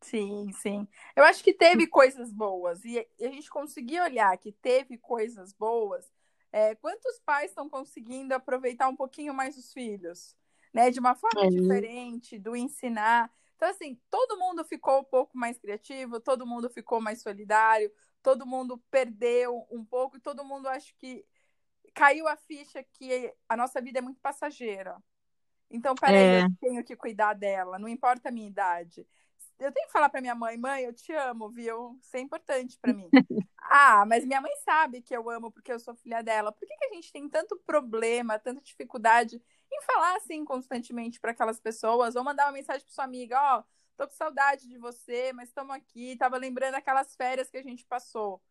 Sim, 0.00 0.52
sim. 0.52 0.86
Eu 1.14 1.24
acho 1.24 1.42
que 1.42 1.52
teve 1.52 1.86
coisas 1.86 2.32
boas 2.32 2.84
e 2.84 2.98
a 3.20 3.28
gente 3.28 3.50
conseguiu 3.50 4.02
olhar 4.04 4.36
que 4.38 4.52
teve 4.52 4.98
coisas 4.98 5.52
boas. 5.52 6.10
É, 6.52 6.74
quantos 6.76 7.18
pais 7.20 7.50
estão 7.50 7.68
conseguindo 7.68 8.34
aproveitar 8.34 8.88
um 8.88 8.96
pouquinho 8.96 9.34
mais 9.34 9.56
os 9.56 9.72
filhos, 9.72 10.36
né? 10.72 10.90
De 10.90 11.00
uma 11.00 11.14
forma 11.14 11.50
diferente, 11.50 12.38
do 12.38 12.54
ensinar. 12.54 13.30
Então, 13.56 13.68
assim, 13.68 13.98
todo 14.10 14.38
mundo 14.38 14.64
ficou 14.64 15.00
um 15.00 15.04
pouco 15.04 15.36
mais 15.36 15.58
criativo, 15.58 16.20
todo 16.20 16.46
mundo 16.46 16.68
ficou 16.70 17.00
mais 17.00 17.22
solidário, 17.22 17.90
todo 18.22 18.46
mundo 18.46 18.78
perdeu 18.90 19.66
um 19.70 19.84
pouco 19.84 20.18
e 20.18 20.20
todo 20.20 20.44
mundo 20.44 20.68
acho 20.68 20.94
que 20.96 21.24
caiu 21.94 22.28
a 22.28 22.36
ficha 22.36 22.82
que 22.82 23.32
a 23.48 23.56
nossa 23.56 23.80
vida 23.80 23.98
é 23.98 24.02
muito 24.02 24.20
passageira. 24.20 25.02
Então, 25.70 25.94
peraí, 25.94 26.34
é. 26.34 26.44
eu 26.44 26.50
tenho 26.60 26.84
que 26.84 26.94
cuidar 26.94 27.32
dela, 27.32 27.78
não 27.78 27.88
importa 27.88 28.28
a 28.28 28.32
minha 28.32 28.46
idade 28.46 29.06
eu 29.58 29.72
tenho 29.72 29.86
que 29.86 29.92
falar 29.92 30.08
para 30.08 30.20
minha 30.20 30.34
mãe, 30.34 30.56
mãe, 30.58 30.84
eu 30.84 30.92
te 30.92 31.12
amo, 31.12 31.48
viu? 31.48 31.98
Isso 32.00 32.16
é 32.16 32.20
importante 32.20 32.78
para 32.78 32.92
mim. 32.92 33.08
ah, 33.58 34.04
mas 34.06 34.24
minha 34.24 34.40
mãe 34.40 34.52
sabe 34.64 35.00
que 35.00 35.16
eu 35.16 35.30
amo 35.30 35.50
porque 35.50 35.72
eu 35.72 35.78
sou 35.78 35.94
filha 35.94 36.22
dela. 36.22 36.52
Por 36.52 36.66
que, 36.66 36.76
que 36.76 36.84
a 36.84 36.94
gente 36.94 37.10
tem 37.10 37.28
tanto 37.28 37.56
problema, 37.66 38.38
tanta 38.38 38.60
dificuldade 38.60 39.40
em 39.72 39.82
falar 39.82 40.16
assim 40.16 40.44
constantemente 40.44 41.18
para 41.18 41.30
aquelas 41.30 41.58
pessoas 41.58 42.16
ou 42.16 42.24
mandar 42.24 42.46
uma 42.46 42.52
mensagem 42.52 42.82
para 42.82 42.94
sua 42.94 43.04
amiga, 43.04 43.40
ó, 43.40 43.60
oh, 43.60 43.64
tô 43.96 44.06
com 44.06 44.14
saudade 44.14 44.68
de 44.68 44.76
você, 44.76 45.32
mas 45.32 45.48
estamos 45.48 45.74
aqui, 45.74 46.16
tava 46.16 46.36
lembrando 46.36 46.74
aquelas 46.74 47.16
férias 47.16 47.50
que 47.50 47.56
a 47.56 47.62
gente 47.62 47.84
passou. 47.86 48.42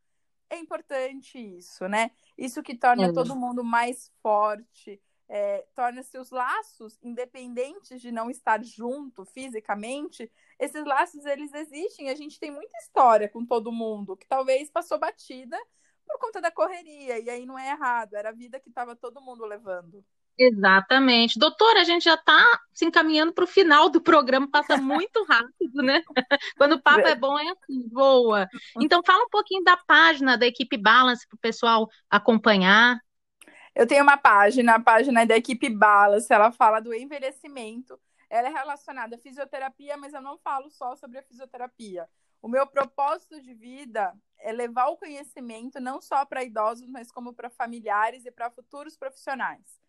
É 0.50 0.58
importante 0.58 1.40
isso, 1.40 1.88
né? 1.88 2.12
Isso 2.38 2.62
que 2.62 2.76
torna 2.76 3.08
é. 3.08 3.14
todo 3.14 3.36
mundo 3.36 3.64
mais 3.64 4.12
forte, 4.22 5.02
é, 5.28 5.66
torna-se 5.76 6.18
os 6.18 6.30
laços, 6.30 6.98
independentes 7.02 8.02
de 8.02 8.12
não 8.12 8.30
estar 8.30 8.64
junto 8.64 9.26
fisicamente, 9.26 10.32
esses 10.60 10.86
laços 10.86 11.26
eles 11.26 11.54
existem. 11.54 12.10
A 12.10 12.16
gente 12.16 12.40
tem 12.40 12.52
muita 12.52 12.78
história 12.78 13.28
com 13.30 13.46
todo 13.46 13.72
mundo 13.72 14.16
que 14.16 14.28
talvez 14.28 14.70
passou 14.70 15.00
batida 15.00 15.58
por 16.06 16.20
conta 16.20 16.40
da 16.40 16.52
correria, 16.52 17.20
e 17.20 17.30
aí 17.30 17.46
não 17.46 17.58
é 17.58 17.72
errado, 17.72 18.16
era 18.16 18.30
a 18.30 18.34
vida 18.34 18.60
que 18.60 18.70
estava 18.70 18.96
todo 18.96 19.22
mundo 19.22 19.44
levando. 19.44 20.06
Exatamente. 20.38 21.40
Doutora, 21.40 21.82
a 21.82 21.84
gente 21.84 22.04
já 22.04 22.16
está 22.16 22.60
se 22.74 22.86
encaminhando 22.86 23.34
para 23.34 23.46
o 23.46 23.48
final 23.48 23.90
do 23.90 24.02
programa, 24.02 24.50
passa 24.50 24.76
muito 24.82 25.24
rápido, 25.24 25.82
né? 25.82 26.04
Quando 26.58 26.74
o 26.74 26.82
papo 26.82 27.08
é 27.08 27.16
bom, 27.16 27.40
é 27.40 27.50
assim, 27.50 27.88
boa. 27.88 28.48
Então, 28.82 29.02
fala 29.06 29.24
um 29.24 29.30
pouquinho 29.30 29.64
da 29.64 29.78
página 29.78 30.38
da 30.38 30.46
equipe 30.46 30.78
Balance 30.78 31.28
para 31.28 31.36
o 31.36 31.40
pessoal 31.40 31.90
acompanhar. 32.10 33.00
Eu 33.76 33.86
tenho 33.86 34.04
uma 34.04 34.16
página, 34.16 34.76
a 34.76 34.80
página 34.80 35.26
da 35.26 35.36
equipe 35.36 35.70
Balance, 35.70 36.32
ela 36.32 36.50
fala 36.50 36.80
do 36.80 36.94
envelhecimento. 36.94 38.00
Ela 38.30 38.48
é 38.48 38.52
relacionada 38.52 39.18
à 39.18 39.20
fisioterapia, 39.20 39.98
mas 39.98 40.14
eu 40.14 40.22
não 40.22 40.38
falo 40.38 40.70
só 40.70 40.96
sobre 40.96 41.18
a 41.18 41.24
fisioterapia. 41.24 42.10
O 42.42 42.48
meu 42.48 42.66
propósito 42.66 43.42
de 43.42 43.54
vida 43.54 44.16
é 44.40 44.54
levar 44.54 44.88
o 44.88 44.98
conhecimento 44.98 45.80
não 45.82 46.02
só 46.02 46.26
para 46.26 46.44
idosos, 46.44 46.88
mas 46.88 47.12
como 47.12 47.34
para 47.34 47.50
familiares 47.50 48.26
e 48.26 48.32
para 48.32 48.50
futuros 48.50 48.96
profissionais. 48.96 49.82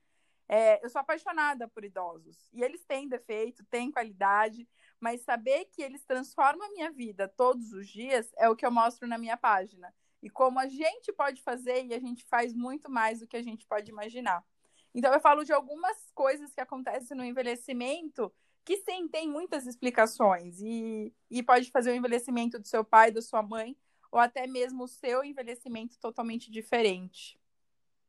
É, 0.48 0.84
eu 0.84 0.88
sou 0.90 1.00
apaixonada 1.00 1.68
por 1.68 1.84
idosos 1.84 2.48
e 2.52 2.62
eles 2.62 2.84
têm 2.84 3.08
defeito, 3.08 3.64
têm 3.66 3.90
qualidade, 3.90 4.68
mas 4.98 5.22
saber 5.22 5.66
que 5.66 5.82
eles 5.82 6.04
transformam 6.04 6.66
a 6.66 6.70
minha 6.70 6.90
vida 6.90 7.28
todos 7.28 7.72
os 7.72 7.88
dias 7.88 8.32
é 8.36 8.48
o 8.48 8.56
que 8.56 8.66
eu 8.66 8.70
mostro 8.70 9.06
na 9.06 9.18
minha 9.18 9.36
página. 9.36 9.92
E 10.26 10.28
como 10.28 10.58
a 10.58 10.66
gente 10.66 11.12
pode 11.12 11.40
fazer 11.40 11.86
e 11.86 11.94
a 11.94 12.00
gente 12.00 12.24
faz 12.24 12.52
muito 12.52 12.90
mais 12.90 13.20
do 13.20 13.28
que 13.28 13.36
a 13.36 13.42
gente 13.42 13.64
pode 13.64 13.92
imaginar. 13.92 14.44
Então, 14.92 15.14
eu 15.14 15.20
falo 15.20 15.44
de 15.44 15.52
algumas 15.52 16.10
coisas 16.16 16.52
que 16.52 16.60
acontecem 16.60 17.16
no 17.16 17.24
envelhecimento 17.24 18.32
que 18.64 18.78
sim, 18.78 19.06
tem 19.06 19.28
muitas 19.28 19.68
explicações 19.68 20.60
e, 20.60 21.14
e 21.30 21.44
pode 21.44 21.70
fazer 21.70 21.92
o 21.92 21.94
envelhecimento 21.94 22.58
do 22.58 22.66
seu 22.66 22.84
pai, 22.84 23.12
da 23.12 23.22
sua 23.22 23.40
mãe, 23.40 23.76
ou 24.10 24.18
até 24.18 24.48
mesmo 24.48 24.82
o 24.82 24.88
seu 24.88 25.22
envelhecimento 25.22 25.96
totalmente 26.00 26.50
diferente. 26.50 27.38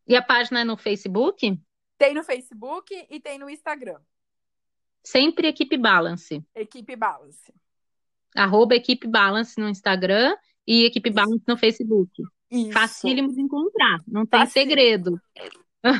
E 0.07 0.15
a 0.15 0.21
página 0.23 0.61
é 0.61 0.63
no 0.63 0.75
Facebook? 0.75 1.55
Tem 1.99 2.15
no 2.15 2.23
Facebook 2.23 3.05
e 3.11 3.19
tem 3.19 3.37
no 3.37 3.47
Instagram. 3.47 4.01
Sempre 5.03 5.49
Equipe 5.49 5.77
Balance. 5.77 6.43
Equipe 6.55 6.95
Balance. 6.95 7.53
Arroba 8.35 8.73
Equipe 8.73 9.07
Balance 9.07 9.61
no 9.61 9.69
Instagram 9.69 10.35
e 10.67 10.85
Equipe. 10.85 11.09
Balance 11.09 11.43
no 11.47 11.57
Facebook. 11.57 12.11
Isso. 12.51 12.71
Facílimo 12.71 13.33
de 13.33 13.41
encontrar, 13.41 14.01
não 14.07 14.25
tem 14.25 14.39
Facílimo. 14.41 14.69
segredo. 14.71 15.21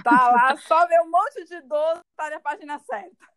Tá 0.03 0.32
lá, 0.32 0.58
só 0.58 0.86
ver 0.88 0.99
um 1.01 1.10
monte 1.10 1.45
de 1.45 1.56
idoso 1.56 2.01
para 2.15 2.38
a 2.38 2.39
página 2.39 2.77
certa. 2.80 3.37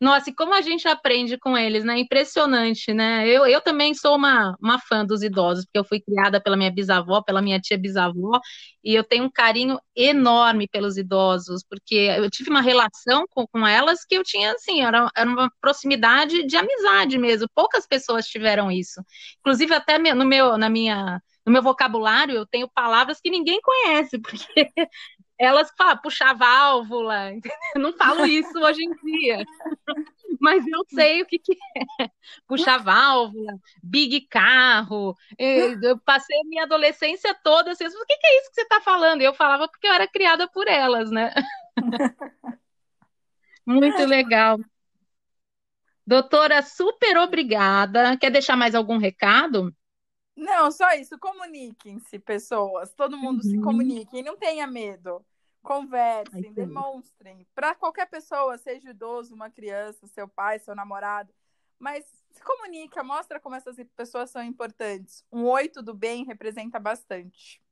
Nossa, 0.00 0.30
e 0.30 0.34
como 0.34 0.54
a 0.54 0.62
gente 0.62 0.88
aprende 0.88 1.36
com 1.38 1.58
eles, 1.58 1.84
né? 1.84 1.98
Impressionante, 1.98 2.92
né? 2.94 3.28
Eu, 3.28 3.44
eu 3.46 3.60
também 3.60 3.92
sou 3.94 4.16
uma, 4.16 4.56
uma 4.58 4.78
fã 4.78 5.04
dos 5.04 5.22
idosos, 5.22 5.66
porque 5.66 5.78
eu 5.78 5.84
fui 5.84 6.00
criada 6.00 6.40
pela 6.40 6.56
minha 6.56 6.70
bisavó, 6.70 7.22
pela 7.22 7.42
minha 7.42 7.60
tia 7.60 7.76
bisavó, 7.76 8.40
e 8.82 8.94
eu 8.94 9.04
tenho 9.04 9.24
um 9.24 9.30
carinho 9.30 9.78
enorme 9.94 10.66
pelos 10.68 10.96
idosos, 10.96 11.62
porque 11.68 11.94
eu 12.16 12.30
tive 12.30 12.48
uma 12.48 12.62
relação 12.62 13.26
com, 13.28 13.46
com 13.46 13.66
elas 13.66 14.02
que 14.06 14.14
eu 14.16 14.22
tinha, 14.24 14.52
assim, 14.54 14.80
era, 14.82 15.10
era 15.14 15.28
uma 15.28 15.50
proximidade 15.60 16.46
de 16.46 16.56
amizade 16.56 17.18
mesmo. 17.18 17.46
Poucas 17.54 17.86
pessoas 17.86 18.26
tiveram 18.26 18.70
isso. 18.72 19.02
Inclusive, 19.40 19.74
até 19.74 19.98
no 20.14 20.24
meu, 20.24 20.56
na 20.56 20.70
minha, 20.70 21.20
no 21.44 21.52
meu 21.52 21.62
vocabulário, 21.62 22.34
eu 22.36 22.46
tenho 22.46 22.70
palavras 22.74 23.20
que 23.20 23.28
ninguém 23.30 23.60
conhece, 23.60 24.18
porque 24.22 24.72
elas 25.40 25.72
falam, 25.76 25.96
puxar 25.96 26.34
válvula, 26.34 27.32
entendeu? 27.32 27.58
não 27.76 27.92
falo 27.94 28.26
isso 28.26 28.58
hoje 28.58 28.84
em 28.84 28.94
dia. 29.02 29.44
Mas 30.38 30.66
eu 30.66 30.84
sei 30.92 31.22
o 31.22 31.26
que, 31.26 31.38
que 31.38 31.56
é. 31.98 32.10
Puxar 32.46 32.78
válvula, 32.78 33.54
big 33.82 34.20
carro. 34.28 35.16
Eu 35.38 35.98
passei 35.98 36.38
a 36.38 36.44
minha 36.44 36.64
adolescência 36.64 37.34
toda 37.42 37.72
assim, 37.72 37.86
o 37.86 38.06
que, 38.06 38.16
que 38.16 38.26
é 38.26 38.38
isso 38.38 38.50
que 38.50 38.54
você 38.56 38.62
está 38.62 38.80
falando? 38.80 39.22
E 39.22 39.24
eu 39.24 39.34
falava 39.34 39.66
porque 39.66 39.86
eu 39.86 39.92
era 39.92 40.06
criada 40.06 40.46
por 40.46 40.68
elas, 40.68 41.10
né? 41.10 41.32
Muito 43.64 44.04
legal. 44.04 44.58
Doutora, 46.06 46.60
super 46.62 47.16
obrigada. 47.18 48.16
Quer 48.16 48.30
deixar 48.30 48.56
mais 48.56 48.74
algum 48.74 48.98
recado? 48.98 49.74
Não, 50.36 50.70
só 50.70 50.90
isso. 50.92 51.18
Comuniquem-se, 51.18 52.18
pessoas. 52.18 52.92
Todo 52.94 53.16
mundo 53.16 53.42
uhum. 53.44 53.50
se 53.50 53.60
comunique. 53.60 54.22
Não 54.22 54.36
tenha 54.36 54.66
medo. 54.66 55.24
Conversem, 55.62 56.46
Ai, 56.46 56.52
demonstrem. 56.52 57.46
Para 57.54 57.74
qualquer 57.74 58.06
pessoa, 58.06 58.56
seja 58.56 58.90
idoso, 58.90 59.34
uma 59.34 59.50
criança, 59.50 60.06
seu 60.06 60.26
pai, 60.26 60.58
seu 60.58 60.74
namorado. 60.74 61.32
Mas 61.78 62.04
se 62.30 62.42
comunica, 62.42 63.02
mostra 63.02 63.38
como 63.38 63.54
essas 63.54 63.76
pessoas 63.96 64.30
são 64.30 64.42
importantes. 64.42 65.24
Um 65.30 65.44
oito 65.44 65.82
do 65.82 65.94
bem 65.94 66.24
representa 66.24 66.78
bastante. 66.78 67.62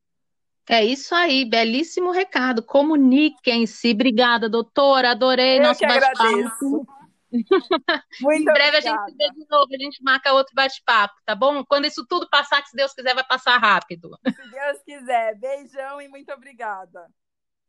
É 0.68 0.84
isso 0.84 1.14
aí, 1.14 1.46
belíssimo 1.46 2.10
recado. 2.10 2.62
Comuniquem-se. 2.62 3.90
Obrigada, 3.90 4.50
doutora. 4.50 5.12
Adorei 5.12 5.58
Eu 5.58 5.62
nosso 5.62 5.80
bate-papo. 5.80 6.86
em 7.32 8.44
breve 8.44 8.78
obrigada. 8.78 8.78
a 8.78 8.80
gente 8.80 9.10
se 9.10 9.16
vê 9.16 9.30
de 9.32 9.46
novo, 9.50 9.68
a 9.70 9.78
gente 9.78 10.02
marca 10.02 10.32
outro 10.32 10.54
bate-papo, 10.54 11.14
tá 11.26 11.34
bom? 11.34 11.62
Quando 11.64 11.84
isso 11.84 12.06
tudo 12.06 12.28
passar, 12.30 12.62
que 12.62 12.70
se 12.70 12.76
Deus 12.76 12.94
quiser, 12.94 13.14
vai 13.14 13.24
passar 13.24 13.58
rápido. 13.58 14.10
Se 14.24 14.50
Deus 14.50 14.82
quiser. 14.82 15.34
Beijão 15.36 16.00
e 16.00 16.08
muito 16.08 16.32
obrigada. 16.32 17.06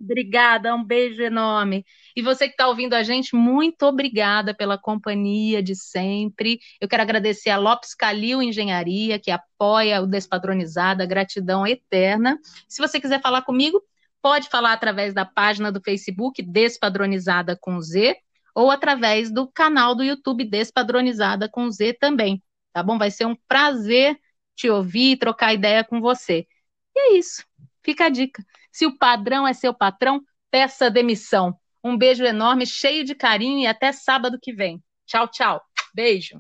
Obrigada, 0.02 0.74
um 0.74 0.84
beijo 0.84 1.22
enorme. 1.22 1.86
E 2.16 2.22
você 2.22 2.46
que 2.48 2.54
está 2.54 2.68
ouvindo 2.70 2.94
a 2.94 3.04
gente, 3.04 3.36
muito 3.36 3.84
obrigada 3.84 4.54
pela 4.54 4.78
companhia 4.78 5.62
de 5.62 5.76
sempre. 5.76 6.60
Eu 6.80 6.88
quero 6.88 7.04
agradecer 7.04 7.50
a 7.50 7.58
Lopes 7.58 7.94
Calil 7.94 8.42
Engenharia, 8.42 9.20
que 9.20 9.30
apoia 9.30 10.02
o 10.02 10.08
Despadronizada, 10.08 11.06
gratidão 11.06 11.68
eterna. 11.68 12.40
Se 12.68 12.82
você 12.82 13.00
quiser 13.00 13.22
falar 13.22 13.42
comigo, 13.42 13.82
pode 14.22 14.48
falar 14.48 14.72
através 14.72 15.14
da 15.14 15.26
página 15.26 15.70
do 15.70 15.82
Facebook 15.82 16.42
Despadronizada 16.42 17.58
com 17.60 17.82
Z, 17.82 18.16
ou 18.56 18.72
através 18.72 19.32
do 19.32 19.48
canal 19.48 19.96
do 19.96 20.04
YouTube 20.04 20.46
Despadronizada 20.46 21.50
com 21.50 21.70
Z 21.70 21.94
também, 22.00 22.42
tá 22.74 22.82
bom? 22.82 22.98
Vai 22.98 23.12
ser 23.12 23.26
um 23.26 23.36
prazer 23.48 24.18
te 24.56 24.70
ouvir, 24.70 25.18
trocar 25.18 25.54
ideia 25.54 25.84
com 25.84 26.00
você. 26.00 26.48
E 26.96 27.00
é 27.00 27.18
isso. 27.18 27.46
Fica 27.84 28.06
a 28.06 28.10
dica. 28.10 28.44
Se 28.72 28.86
o 28.86 28.98
padrão 28.98 29.48
é 29.48 29.54
seu 29.54 29.74
patrão, 29.74 30.22
peça 30.52 30.90
demissão. 30.90 31.58
Um 31.84 31.98
beijo 31.98 32.24
enorme, 32.24 32.66
cheio 32.66 33.04
de 33.04 33.16
carinho 33.16 33.60
e 33.60 33.68
até 33.68 33.92
sábado 33.92 34.40
que 34.42 34.54
vem. 34.54 34.84
Tchau, 35.06 35.28
tchau. 35.28 35.62
Beijo. 35.94 36.40